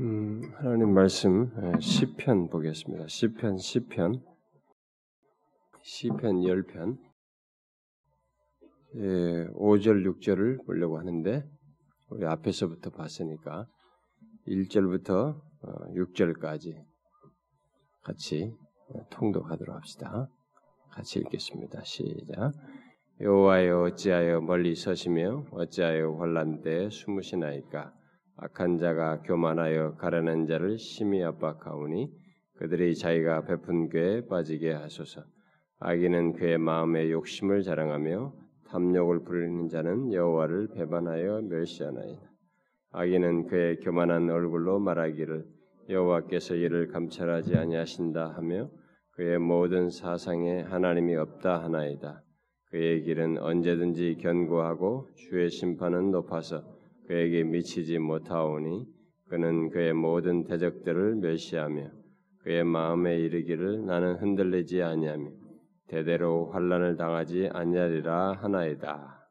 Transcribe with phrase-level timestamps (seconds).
[0.00, 3.08] 음, 하나님 말씀 예, 시편 보겠습니다.
[3.08, 4.22] 시편 시편
[5.82, 6.98] 시편 10편
[8.94, 11.44] 예, 5절 6절을 보려고 하는데
[12.10, 13.66] 우리 앞에서부터 봤으니까
[14.46, 16.86] 1절부터 6절까지 어,
[18.04, 18.54] 같이
[19.10, 20.30] 통독하도록 합시다.
[20.92, 21.82] 같이 읽겠습니다.
[21.82, 22.52] 시작.
[23.20, 27.97] 여호와여 어찌하여 멀리 서시며 어찌하여 환란 때 숨으시나이까
[28.40, 32.08] 악한 자가 교만하여 가라는 자를 심히 압박하오니
[32.58, 35.22] 그들이 자기가 베푼 꾀에 빠지게 하소서.
[35.80, 38.32] 악인은 그의 마음의 욕심을 자랑하며
[38.68, 42.22] 탐욕을 부리는 자는 여호와를 배반하여 멸시하나이다.
[42.92, 45.44] 악인은 그의 교만한 얼굴로 말하기를
[45.88, 48.70] 여호와께서 이를 감찰하지 아니하신다 하며
[49.12, 52.22] 그의 모든 사상에 하나님이 없다 하나이다.
[52.70, 56.77] 그의 길은 언제든지 견고하고 주의 심판은 높아서
[57.08, 58.86] 그에게 미치지 못하오니
[59.28, 61.90] 그는 그의 모든 대적들을 멸시하며
[62.42, 65.30] 그의 마음에 이르기를 나는 흔들리지 아니하며
[65.88, 69.26] 대대로 환란을 당하지 아니하리라 하나이다.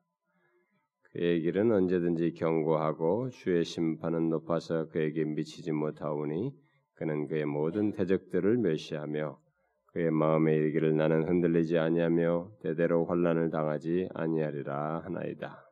[1.11, 6.51] 그의 길은 언제든지 경고하고 주의 심판은 높아서 그에게 미치지 못하오니
[6.95, 9.37] 그는 그의 모든 대적들을 멸시하며
[9.93, 15.66] 그의 마음에 이르기를 나는 흔들리지 아니하며 대대로 환란을 당하지 아니하리라 하나이다.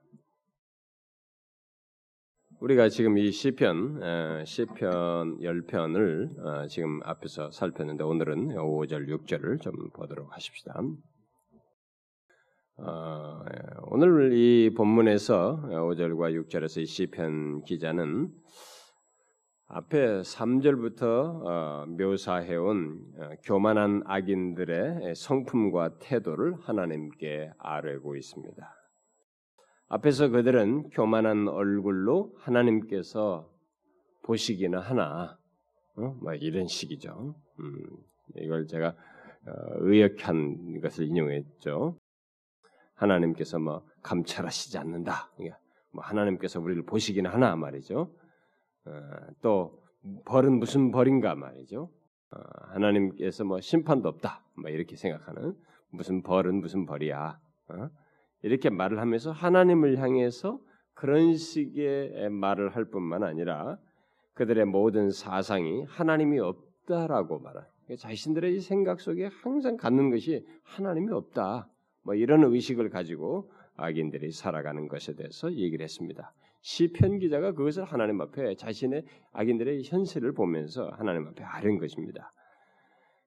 [2.62, 10.34] 우리가 지금 이 시편 시편 10편을 어, 지금 앞에서 살폈는데 오늘은 5절 6절을 좀 보도록
[10.34, 10.82] 하십시다.
[12.78, 13.44] 어,
[13.88, 18.32] 오늘 이 본문에서 5절과 6절에서 이 시편 기자는
[19.68, 28.85] 앞에 3절부터 어, 묘사해온 교만한 악인들의 성품과 태도를 하나님께 아뢰고 있습니다.
[29.88, 33.50] 앞에서 그들은 교만한 얼굴로 하나님께서
[34.24, 35.38] 보시기는 하나,
[35.96, 36.18] 어?
[36.22, 37.36] 뭐 이런 식이죠.
[37.60, 37.86] 음,
[38.36, 41.98] 이걸 제가 어, 의역한 것을 인용했죠.
[42.96, 45.32] 하나님께서 뭐 감찰하시지 않는다.
[45.94, 48.12] 뭐 하나님께서 우리를 보시기는 하나 말이죠.
[48.86, 48.92] 어,
[49.42, 49.84] 또
[50.26, 51.92] 벌은 무슨 벌인가 말이죠.
[52.32, 52.38] 어,
[52.74, 54.44] 하나님께서 뭐 심판도 없다.
[54.58, 55.56] 뭐 이렇게 생각하는
[55.92, 57.40] 무슨 벌은 무슨 벌이야.
[57.70, 57.90] 어?
[58.46, 60.60] 이렇게 말을 하면서 하나님을 향해서
[60.94, 63.80] 그런 식의 말을 할 뿐만 아니라
[64.36, 67.66] 그들의 모든 사상이 하나님이 없다라고 말한
[67.98, 71.68] 자신들의 생각 속에 항상 갖는 것이 하나님이 없다.
[72.04, 76.32] 뭐 이런 의식을 가지고 악인들이 살아가는 것에 대해서 얘기를 했습니다.
[76.62, 82.32] 시편 기자가 그것을 하나님 앞에 자신의 악인들의 현실을 보면서 하나님 앞에 아는 것입니다.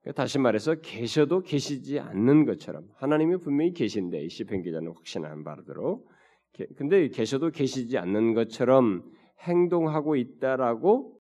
[0.03, 6.05] 그러니까 다시 말해서 계셔도 계시지 않는 것처럼 하나님이 분명히 계신데 이 시편 기자는 확신하는 바대로
[6.77, 9.03] 근데 계셔도 계시지 않는 것처럼
[9.41, 11.19] 행동하고 있다라고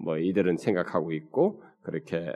[0.00, 2.32] 뭐 이들은 생각하고 있고 그렇게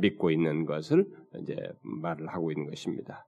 [0.00, 1.06] 믿고 있는 것을
[1.40, 3.26] 이제 말을 하고 있는 것입니다.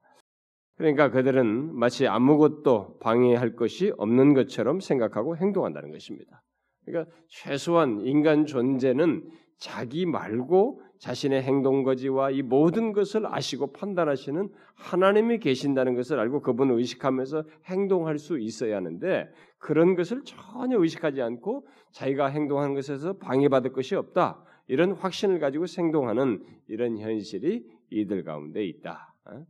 [0.75, 6.41] 그러니까 그들은 마치 아무것도 방해할 것이 없는 것처럼 생각하고 행동한다는 것입니다.
[6.85, 9.23] 그러니까 최소한 인간 존재는
[9.63, 16.75] 자기 말고 자신의 행동 거지와 이 모든 것을 아시고 판단하시는 하나님이 계신다는 것을 알고 그분을
[16.75, 19.29] 의식하면서 행동할 수 있어야 하는데
[19.59, 24.43] 그런 것을 전혀 의식하지 않고 자기가 행동하는 것에서 방해받을 것이 없다.
[24.67, 29.15] 이런 확신을 가지고 생동하는 이런 현실이 이들 가운데 있다.
[29.31, 29.45] 어?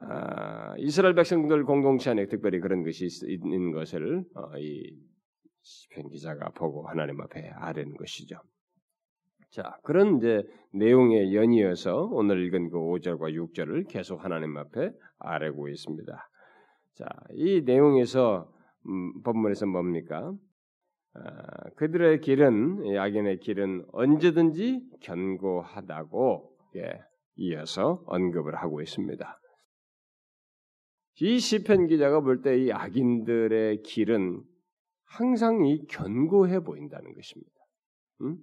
[0.00, 4.92] 아, 이스라엘 백성들 공동체 안에 특별히 그런 것이 있는 것을 어, 이
[5.62, 8.36] 시편 기자가 보고 하나님 앞에 아뢰는 것이죠.
[9.50, 16.28] 자, 그런 이제 내용에 연이어서 오늘 읽은 그 5절과 6절을 계속 하나님 앞에 아뢰고 있습니다.
[16.94, 18.50] 자, 이 내용에서
[18.86, 20.32] 음, 본문에서 뭡니까?
[21.14, 26.92] 아, 그들의 길은 악인의 길은 언제든지 견고하다고 예,
[27.34, 29.40] 이어서 언급을 하고 있습니다.
[31.22, 34.42] 이 시편 기자가 볼 때 이 악인들의 길은
[35.10, 37.52] 항상 이 견고해 보인다는 것입니다.
[38.22, 38.38] 음?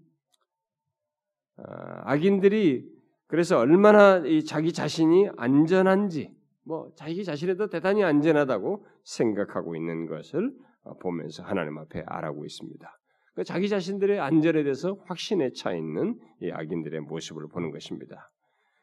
[1.58, 2.86] 아, 악인들이
[3.28, 10.54] 그래서 얼마나 자기 자신이 안전한지, 뭐 자기 자신에도 대단히 안전하다고 생각하고 있는 것을
[10.84, 13.00] 어, 보면서 하나님 앞에 알아고 있습니다.
[13.34, 18.30] 그 자기 자신들의 안전에 대해서 확신에 차 있는 이 악인들의 모습을 보는 것입니다.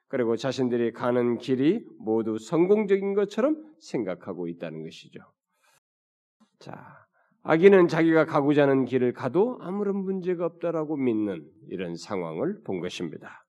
[0.09, 5.21] 그리고 자신들이 가는 길이 모두 성공적인 것처럼 생각하고 있다는 것이죠.
[6.61, 7.04] 자,
[7.47, 13.45] 악인은 자기가 가고자 하는 길을 가도 아무런 문제가 없다라고 믿는 이런 상황을 본 것입니다.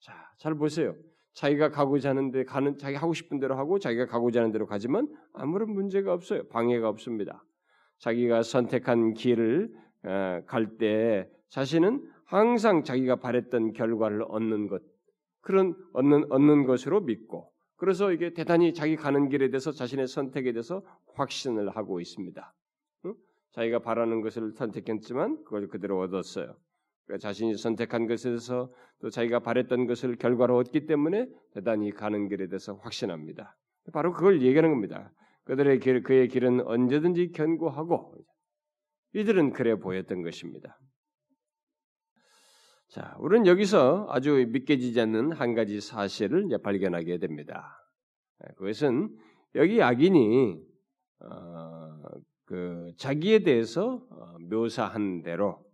[0.00, 0.94] 자, 잘 보세요.
[1.32, 5.70] 자기가 가고자 하는데 가는 자기 하고 싶은 대로 하고 자기가 가고자 하는 대로 가지만 아무런
[5.70, 6.46] 문제가 없어요.
[6.48, 7.42] 방해가 없습니다.
[8.00, 9.72] 자기가 선택한 길을
[10.04, 14.82] 어, 갈때 자신은 항상 자기가 바랬던 결과를 얻는 것
[15.40, 20.82] 그런 얻는 얻는 것으로 믿고 그래서 이게 대단히 자기 가는 길에 대해서 자신의 선택에 대해서
[21.14, 22.54] 확신을 하고 있습니다.
[23.50, 23.52] 응?
[23.52, 26.56] 자기가 바라는 것을 선택했지만 그걸 그대로 얻었어요.
[27.06, 32.74] 그러니까 자신이 선택한 것에서 또 자기가 바랬던 것을 결과로 얻기 때문에 대단히 가는 길에 대해서
[32.74, 33.56] 확신합니다.
[33.92, 35.12] 바로 그걸 얘기하는 겁니다.
[35.44, 38.14] 그들의 길, 그의 길은 언제든지 견고하고
[39.14, 40.78] 이들은 그래 보였던 것입니다.
[42.88, 47.76] 자, 우리는 여기서 아주 믿겨지지 않는 한 가지 사실을 발견하게 됩니다.
[48.44, 49.16] 예, 그것은
[49.54, 50.60] 여기 악인이
[51.20, 52.02] 어,
[52.50, 55.64] 그 자기에 대해서 어, 묘사한 대로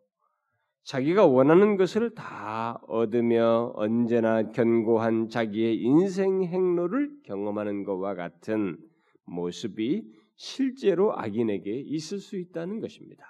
[0.82, 8.76] 자기가 원하는 것을 다 얻으며 언제나 견고한 자기의 인생 행로를 경험하는 것과 같은
[9.24, 10.04] 모습이
[10.36, 13.24] 실제로 악인에게 있을 수 있다는 것입니다.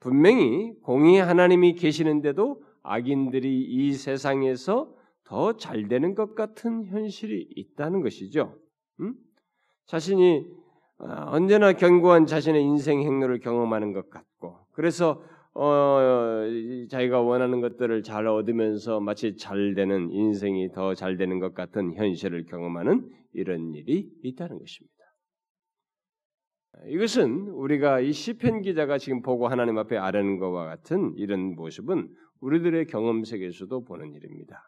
[0.00, 8.58] 분명히 공의 하나님이 계시는데도 악인들이 이 세상에서 더 잘 되는 것 같은 현실이 있다는 것이죠.
[9.00, 9.14] 음?
[9.84, 10.57] 자신이 아,
[10.98, 15.22] 언제나 견고한 자신의 인생 행로를 경험하는 것 같고, 그래서
[15.54, 16.44] 어,
[16.88, 22.44] 자기가 원하는 것들을 잘 얻으면서 마치 잘 되는 인생이 더 잘 되는 것 같은 현실을
[22.46, 24.94] 경험하는 이런 일이 있다는 것입니다.
[26.86, 32.08] 이것은 우리가 이 시편 기자가 지금 보고 하나님 앞에 아뢰는 것과 같은 이런 모습은
[32.40, 34.62] 우리들의 경험 세계에서도 보는 일입니다.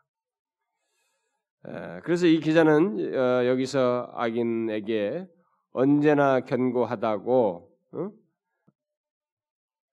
[2.03, 5.27] 그래서 이 기자는 어, 여기서 악인에게
[5.73, 8.11] 언제나 견고하다고 어?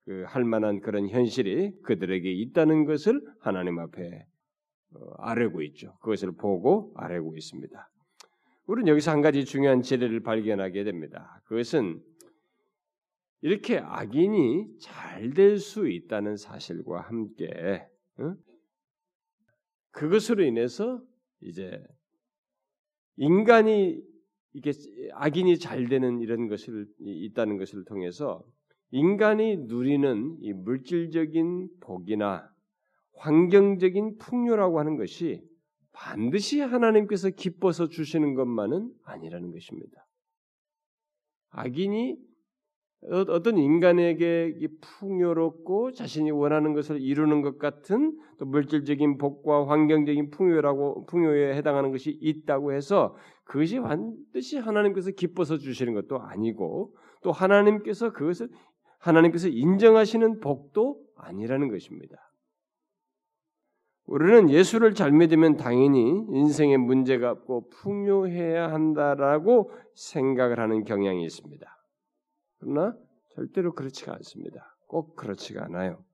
[0.04, 4.26] 그 할 만한 그런 현실이 그들에게 있다는 것을 하나님 앞에
[4.94, 5.98] 어, 아뢰고 있죠.
[6.00, 7.90] 그것을 보고 아뢰고 있습니다.
[8.66, 11.42] 우리는 여기서 한 가지 중요한 진리를 발견하게 됩니다.
[11.44, 12.02] 그것은
[13.42, 17.86] 이렇게 악인이 잘 될 수 있다는 사실과 함께
[18.18, 18.34] 어?
[19.90, 21.02] 그것으로 인해서
[21.40, 21.82] 이제
[23.16, 24.00] 인간이
[24.52, 24.72] 이게
[25.12, 28.44] 악인이 잘 되는 이런 것을 있다는 것을 통해서
[28.90, 32.50] 인간이 누리는 이 물질적인 복이나
[33.14, 35.42] 환경적인 풍요라고 하는 것이
[35.92, 40.06] 반드시 하나님께서 기뻐서 주시는 것만은 아니라는 것입니다.
[41.50, 42.16] 악인이
[43.02, 51.06] 어, 어떤 인간에게 풍요롭고 자신이 원하는 것을 이루는 것 같은 또 물질적인 복과 환경적인 풍요라고
[51.06, 53.14] 풍요에 해당하는 것이 있다고 해서
[53.44, 58.48] 그것이 반드시 하나님께서 기뻐서 주시는 것도 아니고 또 하나님께서 그것을
[58.98, 62.16] 하나님께서 인정하시는 복도 아니라는 것입니다.
[64.06, 71.77] 우리는 예수를 잘 믿으면 당연히 인생에 문제가 없고 풍요해야 한다라고 생각을 하는 경향이 있습니다.
[72.58, 72.94] 그러나
[73.34, 74.76] 절대로 그렇지가 않습니다.
[74.86, 76.04] 꼭 그렇지가 않아요.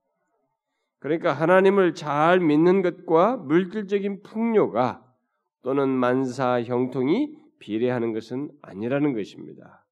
[0.99, 5.03] 그러니까 하나님을 잘 믿는 것과 물질적인 풍요가
[5.61, 9.85] 또는 만사 형통이 비례하는 것은 아니라는 것입니다.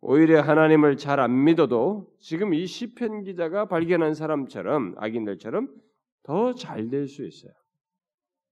[0.00, 5.68] 오히려 하나님을 잘 안 믿어도 지금 이 시편 기자가 발견한 사람처럼 악인들처럼
[6.22, 7.52] 더 잘 될 수 있어요.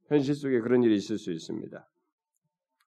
[0.09, 1.89] 현실 속에 그런 일이 있을 수 있습니다.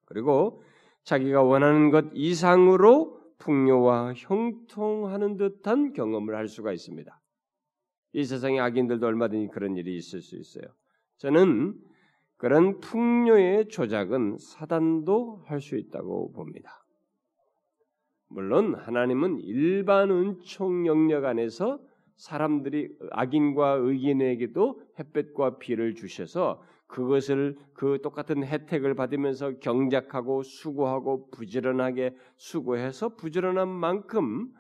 [0.06, 0.64] 그리고
[1.04, 7.22] 자기가 원하는 것 이상으로 풍요와 형통하는 듯한 경험을 할 수가 있습니다.
[8.14, 10.66] 이 세상의 악인들도 얼마든지 그런 일이 있을 수 있어요.
[11.18, 11.76] 저는
[12.38, 16.86] 그런 풍요의 조작은 사단도 할 수 있다고 봅니다.
[18.30, 21.80] 물론 하나님은 일반 은총 영역 안에서
[22.18, 33.16] 사람들이 악인과 의인에게도 햇볕과 비를 주셔서 그것을 그 똑같은 혜택을 받으면서 경작하고 수고하고 부지런하게 수고해서
[33.16, 34.52] 부지런한 만큼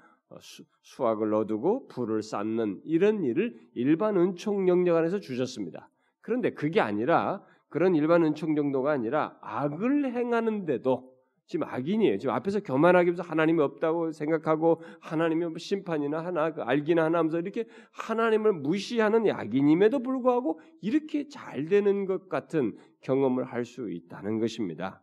[0.41, 5.89] 수, 수확을 얻고 불을 쌓는 이런 일을 일반 은총 영역 안에서 주셨습니다.
[6.21, 11.16] 그런데 그게 아니라 그런 일반 은총 정도가 아니라 악을 행하는데도
[11.47, 12.17] 지금 악인이에요.
[12.17, 17.39] 지금 앞에서 교만하기 위해서 하나님이 없다고 생각하고 하나님이 뭐 심판이나 하나 그 알기나 하나 하면서
[17.39, 25.01] 이렇게 하나님을 무시하는 악인임에도 불구하고 이렇게 잘 되는 것 같은 경험을 할 수 있다는 것입니다.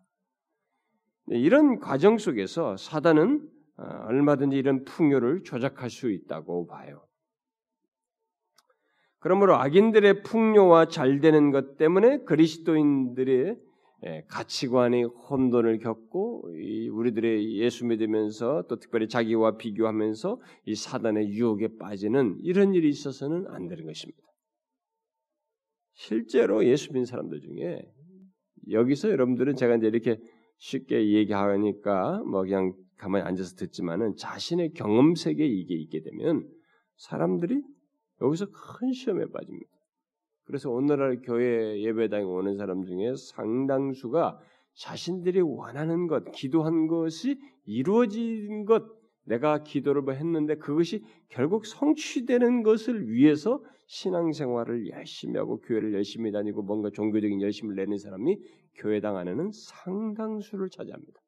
[1.26, 7.06] 네, 이런 과정 속에서 사단은 어, 얼마든지 이런 풍요를 조작할 수 있다고 봐요.
[9.18, 13.56] 그러므로 악인들의 풍요와 잘 되는 것 때문에 그리스도인들의 예,
[14.28, 16.50] 가치관의 혼돈을 겪고
[16.92, 23.66] 우리들의 예수 믿으면서 또 특별히 자기와 비교하면서 이 사단의 유혹에 빠지는 이런 일이 있어서는 안
[23.68, 24.22] 되는 것입니다.
[25.94, 27.82] 실제로 예수 믿는 사람들 중에
[28.70, 30.18] 여기서 여러분들은 제가 이제 이렇게
[30.58, 36.48] 쉽게 얘기하니까 뭐 그냥 가만히 앉아서 듣지만은 자신의 경험 세계에 이게 있게 되면
[36.96, 37.62] 사람들이
[38.22, 39.73] 여기서 큰 시험에 빠집니다.
[40.44, 44.38] 그래서 오늘날 교회 예배당에 오는 사람 중에 상당수가
[44.74, 48.84] 자신들이 원하는 것, 기도한 것이 이루어진 것,
[49.24, 56.62] 내가 기도를 뭐 했는데 그것이 결국 성취되는 것을 위해서 신앙생활을 열심히 하고 교회를 열심히 다니고
[56.62, 58.38] 뭔가 종교적인 열심을 내는 사람이
[58.74, 61.20] 교회당 안에는 상당수를 차지합니다.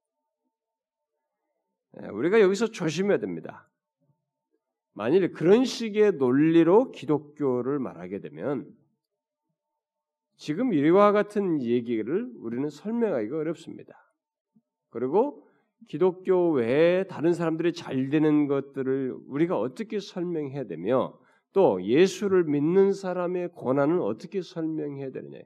[2.02, 3.70] 예, 우리가 여기서 조심해야 됩니다.
[4.92, 8.66] 만일 그런 식의 논리로 기독교를 말하게 되면
[10.37, 13.95] 지금 이와 같은 얘기를 우리는 설명하기가 어렵습니다.
[14.90, 15.47] 그리고
[15.88, 21.19] 기독교 외에 다른 사람들이 잘 되는 것들을 우리가 어떻게 설명해야 되며
[21.52, 25.40] 또 예수를 믿는 사람의 고난은 어떻게 설명해야 되느냐.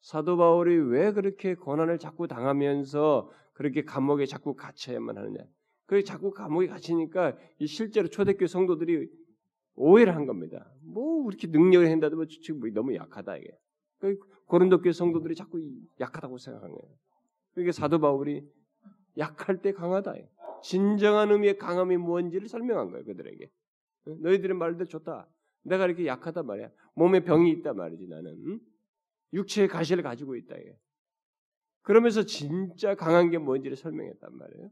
[0.00, 5.40] 사도 바울이 왜 그렇게 고난을 자꾸 당하면서 그렇게 감옥에 자꾸 갇혀야만 하느냐.
[5.86, 9.08] 그 자꾸 감옥에 갇히니까 실제로 초대교회 성도들이
[9.76, 10.70] 오해를 한 겁니다.
[10.82, 13.50] 뭐 이렇게 능력을 한다도 뭐 지금 뭐 너무 약하다 이게.
[13.98, 15.60] 그 고린도 교회 성도들이 자꾸
[16.00, 16.94] 약하다고 생각한 거예요.
[17.54, 18.48] 그게 사도 바울이
[19.18, 20.14] 약할 때 강하다.
[20.62, 23.50] 진정한 의미의 강함이 뭔지를 설명한 거예요 그들에게.
[24.04, 25.28] 너희들의 말도 좋다.
[25.62, 26.70] 내가 이렇게 약하다 말이야.
[26.94, 28.60] 몸에 병이 있다 말이지 나는.
[29.32, 30.54] 육체의 가시를 가지고 있다.
[31.82, 34.70] 그러면서 진짜 강한 게 뭔지를 설명했단 말이에요.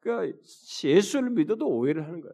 [0.00, 0.38] 그러니까
[0.84, 2.32] 예수를 믿어도 오해를 하는 거야.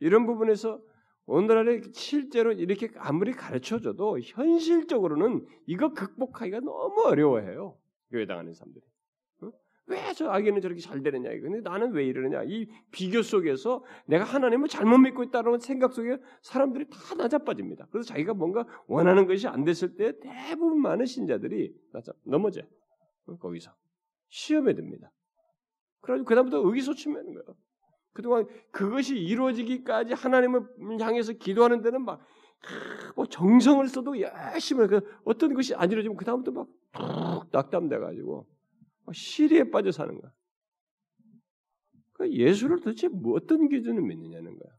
[0.00, 0.80] 이런 부분에서
[1.28, 7.76] 오늘날에 실제로 이렇게 아무리 가르쳐줘도 현실적으로는 이거 극복하기가 너무 어려워해요.
[8.10, 8.84] 교회 당 하는 사람들이.
[9.90, 14.98] 왜저 아기는 저렇게 잘 되느냐 근데 나는 왜 이러느냐 이 비교 속에서 내가 하나님을 잘못
[14.98, 17.88] 믿고 있다는 생각 속에 사람들이 다 낮아빠집니다.
[17.90, 21.74] 그래서 자기가 뭔가 원하는 것이 안 됐을 때 대부분 많은 신자들이
[22.24, 22.62] 넘어져
[23.40, 23.74] 거기서
[24.28, 25.10] 시험에 듭니다.
[26.00, 27.56] 그래가지고 그다음부터 의기소침하는 거예요.
[28.18, 30.66] 그동안 그것이 이루어지기까지 하나님을
[31.00, 32.20] 향해서 기도하는 데는 막,
[33.14, 38.44] 뭐 정성을 써도 열심히, 그 어떤 것이 안 이루어지면 그다음부터 막, 툭 낙담돼가지고,
[39.12, 40.32] 시리에 빠져 사는 거야.
[42.14, 44.72] 그 예수를 도대체 뭐 어떤 기준을 믿느냐는 거야.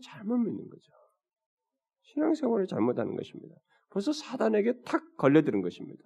[0.00, 0.92] 잘못 믿는 거죠.
[2.02, 3.56] 신앙생활을 잘못하는 것입니다.
[3.90, 6.04] 벌써 사단에게 탁 걸려드는 것입니다.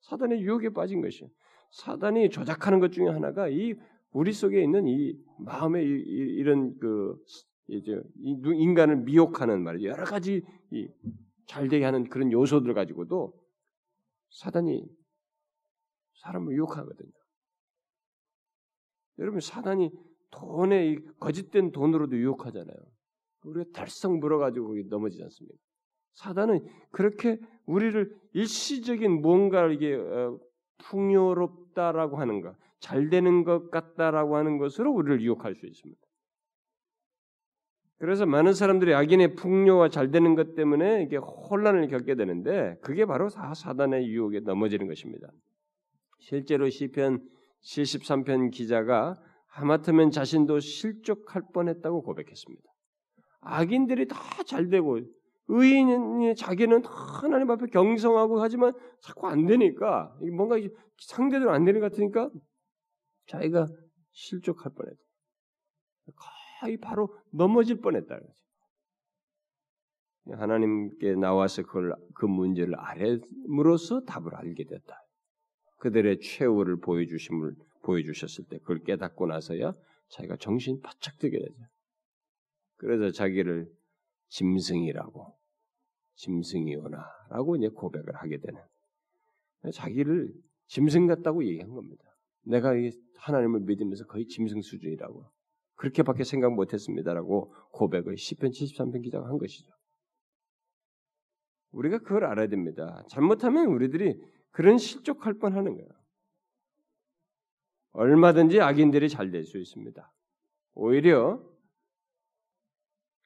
[0.00, 1.24] 사단의 유혹에 빠진 것이.
[1.70, 3.74] 사단이 조작하는 것 중에 하나가 이
[4.14, 7.16] 우리 속에 있는 이 마음의 이, 런그
[7.66, 9.88] 이제 인간을 미혹하는 말이죠.
[9.88, 10.42] 여러 가지
[11.46, 13.34] 잘 되게 하는 그런 요소들 가지고도
[14.30, 14.86] 사단이
[16.22, 17.10] 사람을 유혹하거든요.
[19.18, 19.90] 여러분 사단이
[20.30, 22.76] 돈에 거짓된 돈으로도 유혹하잖아요.
[23.42, 25.58] 우리가 달성 물어가지고 넘어지지 않습니까?
[26.14, 30.38] 사단은 그렇게 우리를 일시적인 뭔가 이게 어,
[30.78, 35.98] 풍요롭다라고 하는 것, 잘 되는 것 같다라고 하는 것으로 우리를 유혹할 수 있습니다.
[37.96, 43.30] 그래서 많은 사람들이 악인의 풍요와 잘 되는 것 때문에 이게 혼란을 겪게 되는데 그게 바로
[43.30, 45.28] 다 사단의 유혹에 넘어지는 것입니다.
[46.18, 47.26] 실제로 시편
[47.62, 49.14] 73편 기자가
[49.46, 52.64] 하마터면 자신도 실족할 뻔했다고 고백했습니다.
[53.40, 55.00] 악인들이 다 잘 되고
[55.48, 60.56] 의인이 자기는 하나님 앞에 경성하고 하지만 자꾸 안 되니까 뭔가
[60.98, 62.28] 상대적으로 안 되는 것 같으니까
[63.26, 63.66] 자기가
[64.12, 65.00] 실족할 뻔했다.
[66.60, 68.18] 거의 바로 넘어질 뻔했다.
[70.30, 75.00] 하나님께 나와서 그걸 그 문제를 아뢰므로써 답을 알게 됐다.
[75.78, 79.72] 그들의 최후를 보여주심을 보여주셨을 때 그걸 깨닫고 나서야
[80.08, 81.66] 자기가 정신 바짝 뜨게 되죠.
[82.76, 83.70] 그래서 자기를
[84.28, 85.38] 짐승이라고
[86.14, 88.62] 짐승이오나라고 이제 고백을 하게 되는
[89.72, 90.32] 자기를
[90.68, 92.04] 짐승 같다고 얘기한 겁니다.
[92.44, 92.72] 내가
[93.18, 95.30] 하나님을 믿으면서 거의 짐승 수준이라고
[95.76, 99.72] 그렇게밖에 생각 못했습니다라고 고백을 시편 73편 기자가 한 것이죠.
[101.72, 103.04] 우리가 그걸 알아야 됩니다.
[103.08, 104.20] 잘못하면 우리들이
[104.50, 105.88] 그런 실족할 뻔하는 거예요.
[107.92, 110.12] 얼마든지 악인들이 잘 될 수 있습니다.
[110.74, 111.42] 오히려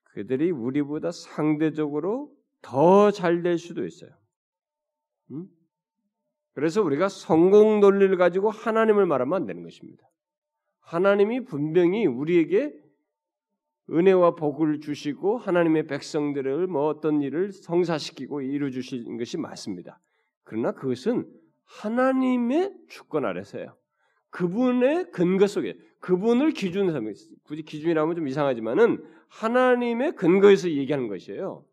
[0.05, 4.11] 그들이 우리보다 상대적으로 더 잘 될 수도 있어요.
[5.31, 5.49] 음?
[6.59, 10.11] 그래서 우리가 성공 논리를 가지고 하나님을 말하면 안 되는 것입니다.
[10.81, 12.75] 하나님이 분명히 우리에게
[13.93, 20.01] 은혜와 복을 주시고 하나님의 백성들을 뭐 어떤 일을 성사시키고 이루 주신 것이 맞습니다.
[20.43, 21.33] 그러나 그것은
[21.65, 23.77] 하나님의 주권 아래서요.
[24.31, 27.13] 그분의 근거 속에 그분을 기준으로
[27.45, 31.65] 굳이 기준이라면 좀 이상하지만은 하나님의 근거에서 얘기하는 것이에요.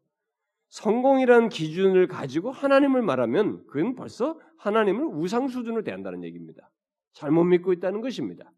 [0.75, 6.69] 성공이라는 기준을 가지고 하나님을 말하면 그건 벌써 하나님을 우상 수준으로 대한다는 얘기입니다.
[7.13, 8.51] 잘못 믿고 있다는 것입니다.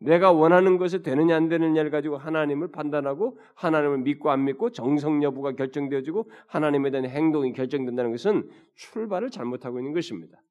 [0.00, 5.52] 내가 원하는 것이 되느냐 안 되느냐를 가지고 하나님을 판단하고 하나님을 믿고 안 믿고 정성 여부가
[5.52, 10.42] 결정되어지고 하나님에 대한 행동이 결정된다는 것은 출발을 잘못하고 있는 것입니다.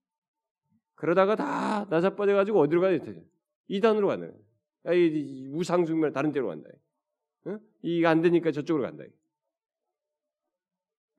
[0.96, 3.22] 그러다가 다 나사빠져 가지고 어디로 가야 돼?
[3.68, 4.28] 이단으로 간다.
[4.94, 6.70] 이 우상 숭배를 다른 데로 간다.
[7.46, 7.58] 어?
[7.82, 9.04] 이게 안 되니까 저쪽으로 간다.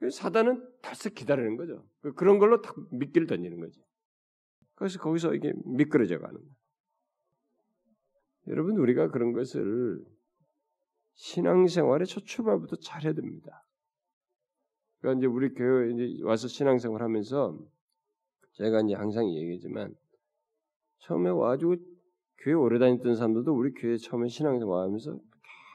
[0.09, 1.85] 사단은 달싹 기다리는 거죠.
[2.17, 3.83] 그런 걸로 딱 미끼를 던지는 거지.
[4.75, 6.55] 그래서 거기서 이게 미끄러져 가는 거예요.
[8.47, 10.03] 여러분 우리가 그런 것을
[11.15, 13.63] 신앙생활의 첫 출발부터 잘해야 됩니다.
[14.99, 17.59] 그러니까 이제 우리 교회 이제 와서 신앙생활 하면서
[18.53, 19.95] 제가 이제 항상 얘기하지만
[21.01, 21.77] 처음에 와가지고
[22.39, 25.19] 교회 오래 다녔던 사람들도 우리 교회 처음에 신앙생활 하면서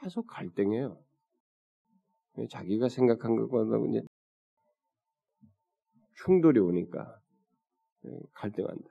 [0.02, 0.98] 계속 갈등해요.
[2.50, 4.02] 자기가 생각한 것과 이제
[6.16, 7.20] 충돌이 오니까
[8.32, 8.88] 갈등한다.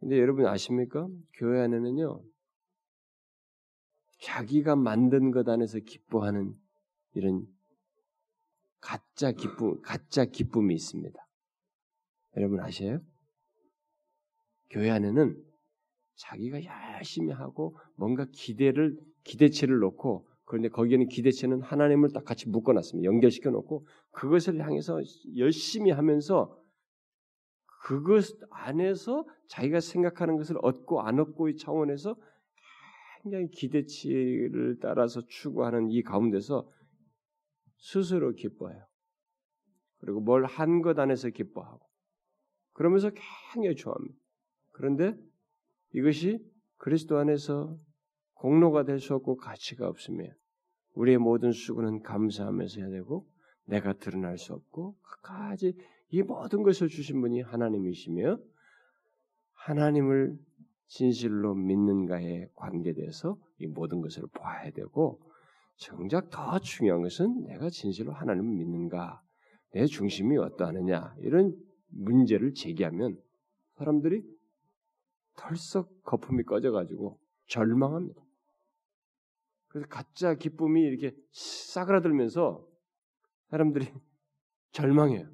[0.00, 1.08] 근데 여러분 아십니까?
[1.34, 2.22] 교회 안에는요,
[4.20, 6.54] 자기가 만든 것 안에서 기뻐하는
[7.14, 7.46] 이런
[8.80, 11.26] 가짜 기쁨, 가짜 기쁨이 있습니다.
[12.36, 13.00] 여러분 아세요?
[14.70, 15.42] 교회 안에는
[16.16, 16.60] 자기가
[16.96, 23.06] 열심히 하고 뭔가 기대를 기대치를 놓고 그런데 거기에는 기대치는 하나님을 딱 같이 묶어놨습니다.
[23.06, 25.00] 연결시켜 놓고 그것을 향해서
[25.36, 26.58] 열심히 하면서
[27.82, 32.16] 그것 안에서 자기가 생각하는 것을 얻고 안 얻고의 차원에서
[33.22, 36.70] 굉장히 기대치를 따라서 추구하는 이 가운데서
[37.78, 38.86] 스스로 기뻐해요.
[39.98, 41.80] 그리고 뭘 한 것 안에서 기뻐하고
[42.72, 43.10] 그러면서
[43.54, 44.14] 굉장히 좋아합니다.
[44.72, 45.16] 그런데
[45.94, 46.44] 이것이
[46.76, 47.78] 그리스도 안에서
[48.44, 50.30] 공로가 될 수 없고 가치가 없으면
[50.92, 53.26] 우리의 모든 수고는 감사하면서 해야 되고
[53.64, 55.74] 내가 드러날 수 없고 끝까지
[56.10, 58.38] 이 모든 것을 주신 분이 하나님이시며
[59.54, 60.38] 하나님을
[60.88, 65.22] 진실로 믿는가에 관계돼서 이 모든 것을 봐야 되고
[65.76, 69.22] 정작 더 중요한 것은 내가 진실로 하나님을 믿는가
[69.72, 71.56] 내 중심이 어떠하느냐 이런
[71.88, 73.18] 문제를 제기하면
[73.78, 74.22] 사람들이
[75.34, 78.23] 털썩 거품이 꺼져가지고 절망합니다.
[79.74, 82.64] 그래서 가짜 기쁨이 이렇게 싸그라들면서
[83.50, 83.92] 사람들이
[84.70, 85.28] 절망해요.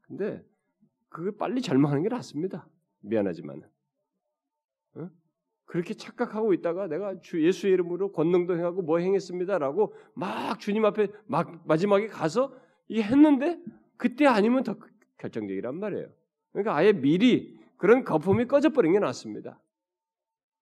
[0.00, 0.44] 근데
[1.08, 2.68] 그게 빨리 절망하는 게 낫습니다.
[2.98, 3.62] 미안하지만.
[4.94, 5.08] 어?
[5.66, 11.64] 그렇게 착각하고 있다가 내가 주 예수의 이름으로 권능도 행하고 뭐 행했습니다라고 막 주님 앞에 막
[11.64, 12.52] 마지막에 가서
[12.88, 13.62] 이 했는데
[13.96, 14.76] 그때 아니면 더
[15.18, 16.08] 결정적이란 말이에요.
[16.50, 19.60] 그러니까 아예 미리 그런 거품이 꺼져버린 게 낫습니다.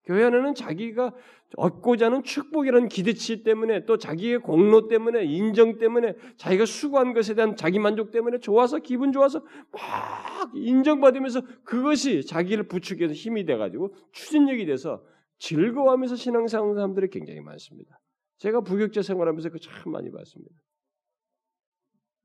[0.07, 1.13] 교회 안에는 자기가
[1.57, 7.57] 얻고자 하는 축복이라는 기대치 때문에 또 자기의 공로 때문에 인정 때문에 자기가 수고한 것에 대한
[7.57, 9.41] 자기 만족 때문에 좋아서 기분 좋아서
[9.71, 15.03] 막 인정받으면서 그것이 자기를 부추겨서 힘이 돼가지고 추진력이 돼서
[15.39, 17.99] 즐거워하면서 신앙생활 사람들이 굉장히 많습니다.
[18.37, 20.55] 제가 부격자 생활하면서 그 참 많이 봤습니다.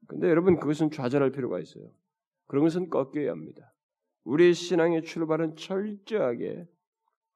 [0.07, 1.85] 근데 여러분 그것은 좌절할 필요가 있어요.
[2.47, 3.75] 그런 것은 꺾여야 합니다.
[4.25, 6.69] 우리의 신앙의 출발은 철저하게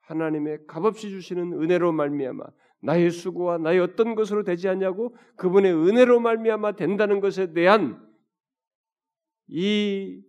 [0.06, 2.44] 하나님의 값없이 주시는 은혜로 말미암아
[2.82, 8.04] 나의 수고와 나의 어떤 것으로 되지 않냐고 그분의 은혜로 말미암아 된다는 것에 대한
[9.48, 10.22] 이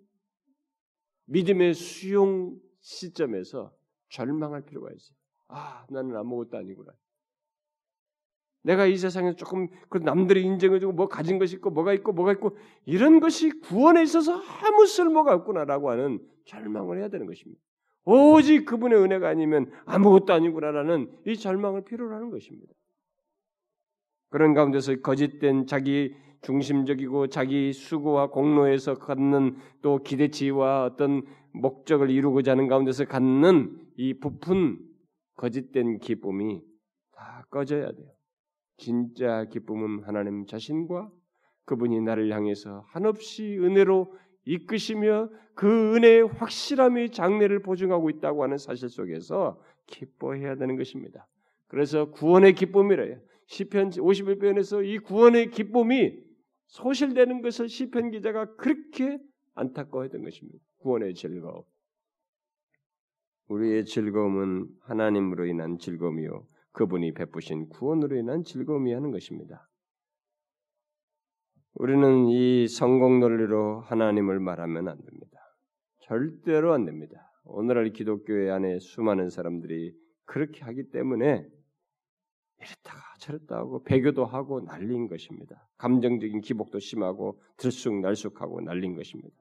[1.26, 3.74] 믿음의 수용 시점에서
[4.10, 5.18] 절망할 필요가 있어요.
[5.50, 6.92] 아, 나는 아무것도 아니구나.
[8.64, 12.58] 내가 이 세상에 조금 그 남들이 인정해주고 뭐 가진 것이 있고 뭐가 있고 뭐가 있고
[12.86, 17.62] 이런 것이 구원에 있어서 아무 쓸모가 없구나라고 하는 절망을 해야 되는 것입니다.
[18.10, 22.72] 오직 그분의 은혜가 아니면 아무것도 아니구나라는 이 절망을 필요로 하는 것입니다.
[24.30, 32.68] 그런 가운데서 거짓된 자기 중심적이고 자기 수고와 공로에서 갖는 또 기대치와 어떤 목적을 이루고자 하는
[32.68, 34.80] 가운데서 갖는 이 부푼
[35.36, 36.62] 거짓된 기쁨이
[37.12, 38.08] 다 꺼져야 돼요.
[38.78, 41.10] 진짜 기쁨은 하나님 자신과
[41.66, 44.14] 그분이 나를 향해서 한없이 은혜로
[44.48, 51.28] 이끄시며 그 은혜의 확실함이 장래를 보증하고 있다고 하는 사실 속에서 기뻐해야 되는 것입니다.
[51.68, 53.20] 그래서 구원의 기쁨이래요.
[53.48, 56.18] 시편 51편에서 이 구원의 기쁨이
[56.68, 59.20] 소실되는 것을 시편 기자가 그렇게
[59.56, 60.60] 안타까워했던 것입니다.
[60.80, 61.64] 구원의 즐거움.
[63.50, 69.68] 우리의 즐거움은 하나님으로 인한 즐거움이요 그분이 베푸신 구원으로 인한 즐거움이 하는 것입니다.
[71.80, 75.38] 우리는 이 성공 논리로 하나님을 말하면 안 됩니다.
[76.00, 77.32] 절대로 안 됩니다.
[77.44, 79.94] 오늘날 기독교회 안에 수많은 사람들이
[80.26, 81.48] 그렇게 하기 때문에
[82.60, 85.68] 이랬다가 저랬다 하고 배교도 하고 날린 것입니다.
[85.78, 89.36] 감정적인 기복도 심하고 들쑥날쑥하고 날린 것입니다.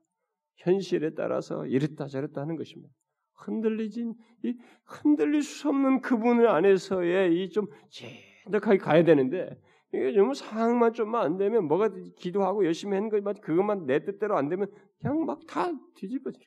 [0.56, 2.92] 현실에 따라서 이랬다 저랬다 하는 것입니다.
[3.32, 9.58] 흔들리진 이 흔들릴 수 없는 그분을 안에서의 이 좀 진득하게 가야 되는데
[9.96, 14.48] 이게 좀 상황만 좀만 안 되면 뭐가 기도하고 열심히 하는 것만 그것만 내 뜻대로 안
[14.48, 16.38] 되면 그냥 막 다 뒤집어져.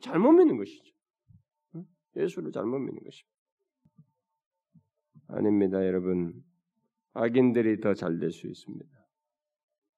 [0.00, 0.94] 잘못 믿는 것이죠.
[2.16, 3.36] 예수를 잘못 믿는 것입니다.
[5.28, 6.44] 아닙니다, 여러분.
[7.14, 8.88] 악인들이 더 잘 될 수 있습니다.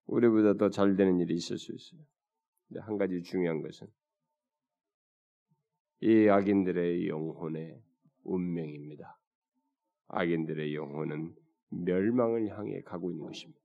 [0.07, 2.01] 우리보다 더 잘 되는 일이 있을 수 있어요.
[2.69, 3.87] 근데 한 가지 중요한 것은
[6.01, 7.83] 이 악인들의 영혼의
[8.25, 9.19] 운명입니다.
[10.09, 11.35] 악인들의 영혼은
[11.71, 13.61] 멸망을 향해 가고 있는 것입니다.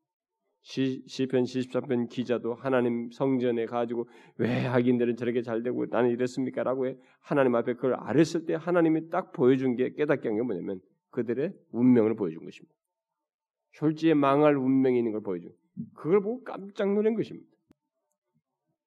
[0.61, 6.63] 시, 시편 73편 기자도 하나님 성전에 가지고 왜 악인들은 저렇게 잘 되고 나는 이랬습니까?
[6.63, 10.79] 라고 해 하나님 앞에 그걸 알았을 때 하나님이 딱 보여준 게 깨닫게 한 게 뭐냐면
[11.11, 12.73] 그들의 운명을 보여준 것입니다.
[13.73, 15.51] 졸지에 망할 운명이 있는 걸 보여준
[15.95, 17.47] 그걸 보고 깜짝 놀란 것입니다.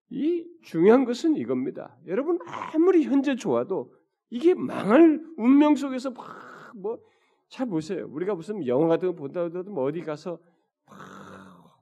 [0.09, 1.99] 이 중요한 것은 이겁니다.
[2.07, 3.93] 여러분 아무리 현재 좋아도
[4.31, 7.01] 이게 망할 운명 속에서 막뭐
[7.49, 8.07] 잘 보세요.
[8.11, 10.39] 우리가 무슨 영화 같은 거 본다 하더라도 뭐 어디 가서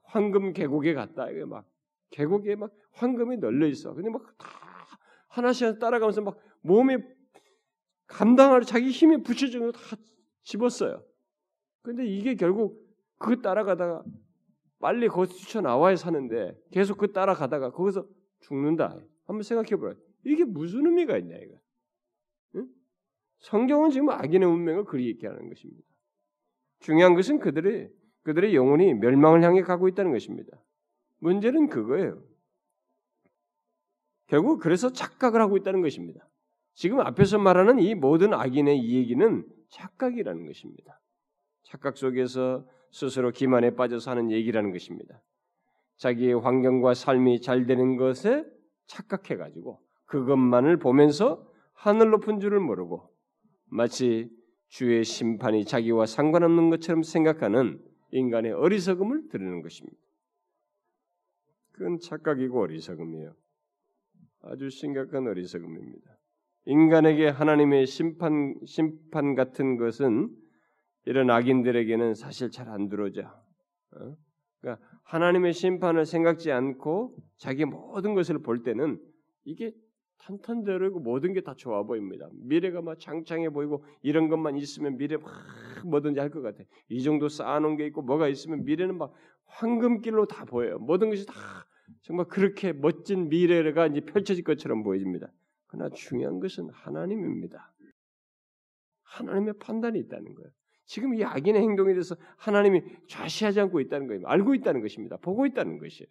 [0.04, 1.66] 황금 계곡에 갔다 이게 막
[2.10, 3.94] 계곡에 막 황금이 널려 있어.
[3.94, 4.46] 근데 막다
[5.28, 6.98] 하나씩 따라가면서 막 몸에
[8.06, 9.96] 감당할 자기 힘에 붙여주는 거 다
[10.44, 11.02] 집었어요.
[11.82, 12.78] 근데 이게 결국
[13.18, 14.04] 그 따라가다가
[14.78, 18.06] 빨리 거기서 뛰쳐나와야 사는데 계속 그 따라가다가 거기서
[18.40, 18.98] 죽는다.
[19.26, 19.94] 한번 생각해 보라.
[20.24, 21.58] 이게 무슨 의미가 있냐 이거.
[23.34, 23.40] 응?
[23.40, 25.82] 성경은 지금 악인의 운명을 그리 얘기하는 것입니다.
[26.80, 27.90] 중요한 것은 그들의
[28.22, 30.58] 그들의 영혼이 멸망을 향해 가고 있다는 것입니다.
[31.18, 32.22] 문제는 그거예요.
[34.26, 36.26] 결국 그래서 착각을 하고 있다는 것입니다.
[36.74, 41.00] 지금 앞에서 말하는 이 모든 악인의 이 얘기는 착각이라는 것입니다.
[41.62, 45.22] 착각 속에서 스스로 기만에 빠져서 하는 얘기라는 것입니다.
[45.96, 48.44] 자기의 환경과 삶이 잘 되는 것에
[48.86, 53.13] 착각해 가지고 그것만을 보면서 하늘 높은 줄을 모르고
[53.74, 54.30] 마치
[54.68, 57.82] 주의 심판이 자기와 상관없는 것처럼 생각하는
[58.12, 59.98] 인간의 어리석음을 드리는 것입니다.
[61.72, 63.34] 그건 착각이고 어리석음이에요.
[64.42, 66.18] 아주 심각한 어리석음입니다.
[66.66, 70.30] 인간에게 하나님의 심판 심판 같은 것은
[71.06, 73.22] 이런 악인들에게는 사실 잘 안 들어오죠.
[73.22, 74.16] 어?
[74.60, 79.00] 그러니까 하나님의 심판을 생각지 않고 자기 모든 것을 볼 때는
[79.42, 79.74] 이게
[80.18, 82.28] 탄탄대로고 모든 게 다 좋아 보입니다.
[82.32, 85.30] 미래가 막 장창해 보이고 이런 것만 있으면 미래 막
[85.84, 86.64] 뭐든지 할 것 같아.
[86.88, 89.12] 이 정도 쌓아놓은 게 있고 뭐가 있으면 미래는 막
[89.46, 90.78] 황금길로 다 보여요.
[90.78, 91.34] 모든 것이 다
[92.02, 95.30] 정말 그렇게 멋진 미래가 이제 펼쳐질 것처럼 보여집니다.
[95.66, 97.72] 그러나 중요한 것은 하나님입니다.
[99.02, 100.50] 하나님의 판단이 있다는 거예요.
[100.86, 104.26] 지금 이 악인의 행동에 대해서 하나님이 좌시하지 않고 있다는 거예요.
[104.26, 105.16] 알고 있다는 것입니다.
[105.18, 106.08] 보고 있다는 것이에요.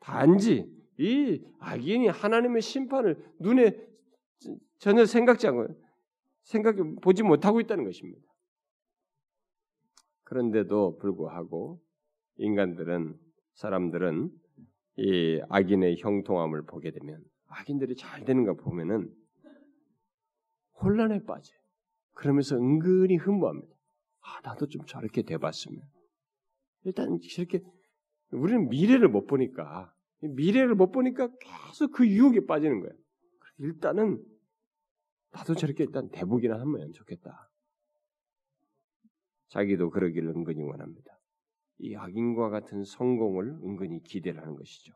[0.00, 0.66] 단지
[0.98, 3.76] 이 악인이 하나님의 심판을 눈에
[4.78, 5.68] 전혀 생각지 않고
[6.42, 8.22] 생각해 보지 못하고 있다는 것입니다.
[10.24, 11.80] 그런데도 불구하고
[12.36, 13.18] 인간들은
[13.54, 14.30] 사람들은
[14.96, 19.12] 이 악인의 형통함을 보게 되면 악인들이 잘 되는 거 보면은
[20.80, 21.58] 혼란에 빠져요.
[22.12, 23.74] 그러면서 은근히 흠모합니다.
[24.20, 25.80] 아, 나도 좀 저렇게 돼봤으면.
[26.84, 27.60] 일단 저렇게
[28.32, 29.92] 우리는 미래를 못 보니까
[30.28, 32.94] 미래를 못 보니까 계속 그 유혹에 빠지는 거예요.
[33.58, 34.24] 일단은
[35.30, 37.50] 나도 저렇게 일단 대복이나 하면 좋겠다.
[39.48, 41.18] 자기도 그러기를 은근히 원합니다.
[41.78, 44.94] 이 악인과 같은 성공을 은근히 기대를 하는 것이죠.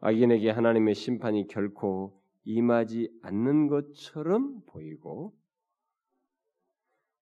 [0.00, 5.36] 악인에게 하나님의 심판이 결코 임하지 않는 것처럼 보이고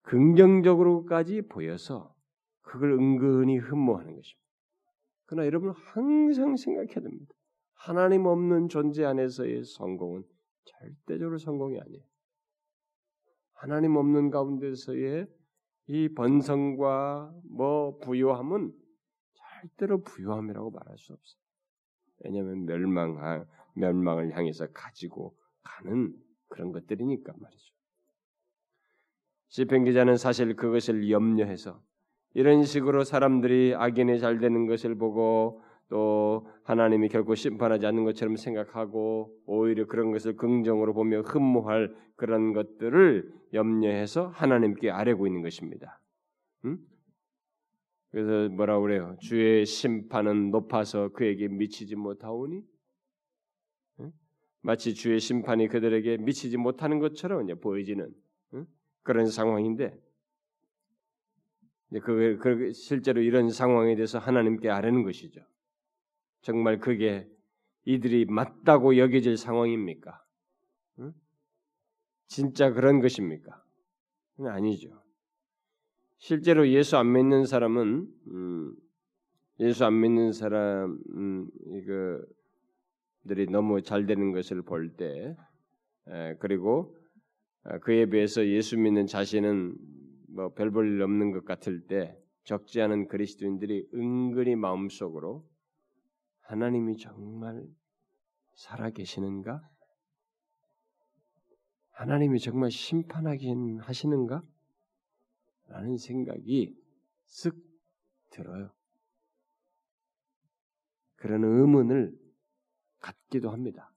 [0.04, 2.16] 긍정적으로까지 보여서
[2.62, 4.51] 그걸 은근히 흠모하는 것입니다.
[5.32, 7.34] 그러나 여러분 항상 생각해야 됩니다.
[7.74, 10.24] 하나님 없는 존재 안에서의 성공은
[10.66, 12.04] 절대적으로 성공이 아니에요.
[13.54, 15.28] 하나님 없는 가운데서의
[15.88, 18.74] 이 번성과 뭐 부요함은
[19.62, 21.42] 절대로 부요함이라고 말할 수 없어요.
[22.26, 26.14] 왜냐하면 멸망 멸망을 향해서 가지고 가는
[26.50, 27.74] 그런 것들이니까 말이죠.
[29.48, 31.82] 시편 기자는 사실 그것을 염려해서
[32.34, 39.38] 이런 식으로 사람들이 악인이 잘 되는 것을 보고 또 하나님이 결코 심판하지 않는 것처럼 생각하고
[39.46, 46.00] 오히려 그런 것을 긍정으로 보며 흠모할 그런 것들을 염려해서 하나님께 아뢰고 있는 것입니다.
[46.64, 46.78] 음?
[48.12, 49.18] 그래서 뭐라 그래요?
[49.20, 52.64] 주의 심판은 높아서 그에게 미치지 못하오니
[54.00, 54.12] 음?
[54.62, 57.50] 마치 주의 심판이 그들에게 미치지 못하는 것처럼
[58.54, 58.66] 음?
[59.04, 59.94] 그런 상황인데
[62.00, 65.42] 그, 그 실제로 이런 상황에 대해서 하나님께 아뢰는 것이죠.
[66.42, 67.28] 정말 그게
[67.86, 70.24] 이 이들이 맞다고 여겨질 상황입니까?
[71.00, 71.14] 응?
[72.28, 73.62] 진짜 그런 것입니까?
[74.40, 75.02] 아니죠.
[76.18, 78.76] 실제로 예수 안 믿는 사람은 음,
[79.60, 81.50] 예수 안 믿는 사람 음,
[83.26, 85.36] 이거들이 너무 잘 되는 것을 볼 때,
[86.40, 86.96] 그리고
[87.64, 89.76] 아, 그에 비해서 예수 믿는 자신은
[90.34, 95.48] 뭐 별볼일 없는 것 같을 때 적지 않은 그리스도인들이 은근히 마음속으로
[96.42, 97.64] 하나님이 정말
[98.56, 99.62] 살아 계시는가?
[101.92, 104.42] 하나님이 정말 심판하긴 하시는가?
[105.68, 106.76] 라는 생각이
[107.28, 107.56] 쓱
[108.32, 108.72] 들어요.
[111.16, 112.18] 그런 의문을
[113.00, 113.94] 갖기도 합니다.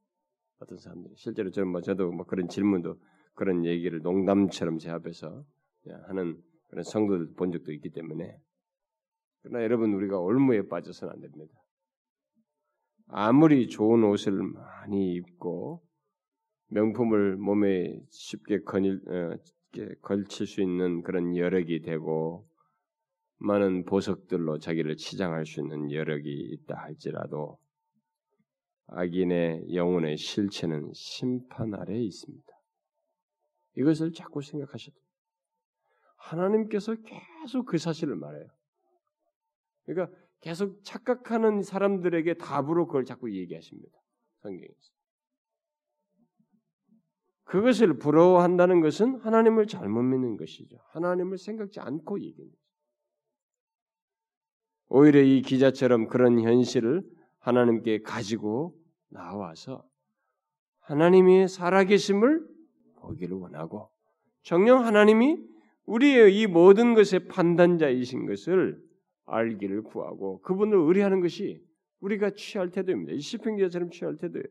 [0.59, 2.97] 어떤 사람들이 실제로 저는 뭐 저도 뭐 그런 질문도
[3.35, 5.45] 그런 얘기를 농담처럼 제 앞에서
[6.07, 8.37] 하는 그런 성도들 본 적도 있기 때문에
[9.43, 11.53] 그러나 여러분 우리가 올무에 빠져서는 안 됩니다.
[13.09, 15.83] 아무리 좋은 옷을 많이 입고
[16.69, 19.37] 명품을 몸에 쉽게 거닐, 어,
[20.03, 22.49] 걸칠 수 있는 그런 여력이 되고
[23.39, 27.59] 많은 보석들로 자기를 치장할 수 있는 여력이 있다 할지라도
[28.87, 32.47] 악인의 영혼의 실체는 심판 아래에 있습니다.
[33.77, 34.97] 이것을 자꾸 생각하셔도
[36.25, 36.97] 하나님께서
[37.43, 38.49] 계속 그 사실을 말해요.
[39.85, 43.99] 그러니까 계속 착각하는 사람들에게 답으로 그걸 자꾸 얘기하십니다.
[44.41, 44.95] 성경에서.
[47.45, 50.79] 그것을 부러워한다는 것은 하나님을 잘못 믿는 것이죠.
[50.89, 52.65] 하나님을 생각지 않고 얘기하는 거죠.
[54.89, 57.03] 오히려 이 기자처럼 그런 현실을
[57.39, 59.87] 하나님께 가지고 나와서
[60.81, 62.47] 하나님이 살아계심을
[62.97, 63.91] 보기를 원하고
[64.43, 65.54] 정령 하나님이
[65.87, 68.83] 우리의 이 모든 것의 판단자이신 것을
[69.27, 71.63] 알기를 구하고 그분을 의뢰하는 것이
[72.01, 73.13] 우리가 취할 태도입니다.
[73.13, 74.45] 이 시편 기자처럼 취할 태도예요.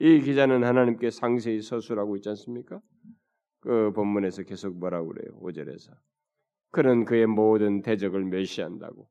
[0.00, 2.80] 이 기자는 하나님께 상세히 서술하고 있지 않습니까?
[3.60, 5.38] 그 본문에서 계속 뭐라고 그래요?
[5.40, 5.92] 5절에서.
[6.70, 9.08] 그는 그의 모든 대적을 멸시한다고.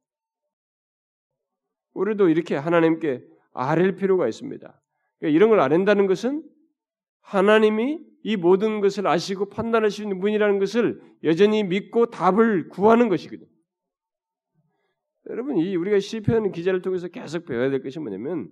[1.94, 4.82] 우리도 이렇게 하나님께 아랠 필요가 있습니다.
[5.20, 6.44] 그러니까 이런 걸 아낸다는 것은
[7.22, 13.50] 하나님이 이 모든 것을 아시고 판단할 수 있는 분이라는 것을 여전히 믿고 답을 구하는 것이거든요.
[15.30, 18.50] 여러분, 이 우리가 시편 기자를 통해서 계속 배워야 될 것이 뭐냐면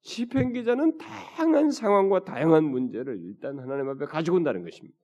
[0.00, 4.98] 시편 기자는 다양한 상황과 다양한 문제를 일단 하나님 앞에 가지고 온다는 것입니다.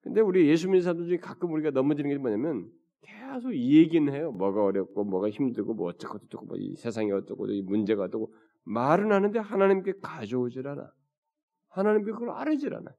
[0.00, 2.70] 근데 우리 예수 사람들 중에 가끔 우리가 넘어지는 게 뭐냐면
[3.02, 4.32] 계속 이 얘기는 해요.
[4.32, 8.32] 뭐가 어렵고 뭐가 힘들고 뭐 어쩌고 저쩌고 뭐 이 세상이 어떻고 이 문제가 어떻고
[8.64, 10.92] 말은 하는데 하나님께 가져오질 않아.
[11.68, 12.94] 하나님께 그걸 알아질 않아.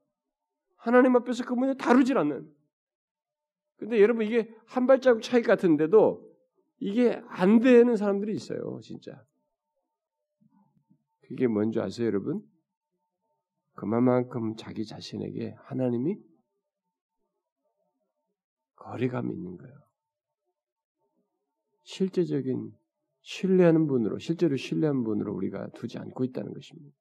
[0.76, 2.52] 하나님 앞에서 그 문제 다루질 않는.
[3.76, 6.24] 근데 여러분 이게 한 발자국 차이 같은데도
[6.78, 9.24] 이게 안 되는 사람들이 있어요, 진짜.
[11.22, 12.42] 그게 뭔지 아세요, 여러분?
[13.74, 16.18] 그만큼 자기 자신에게 하나님이
[18.76, 19.74] 거리감이 있는 거예요.
[21.82, 22.76] 실제적인
[23.26, 26.96] 신뢰하는 분으로, 실제로 신뢰하는 분으로 우리가 두지 않고 있다는 것입니다.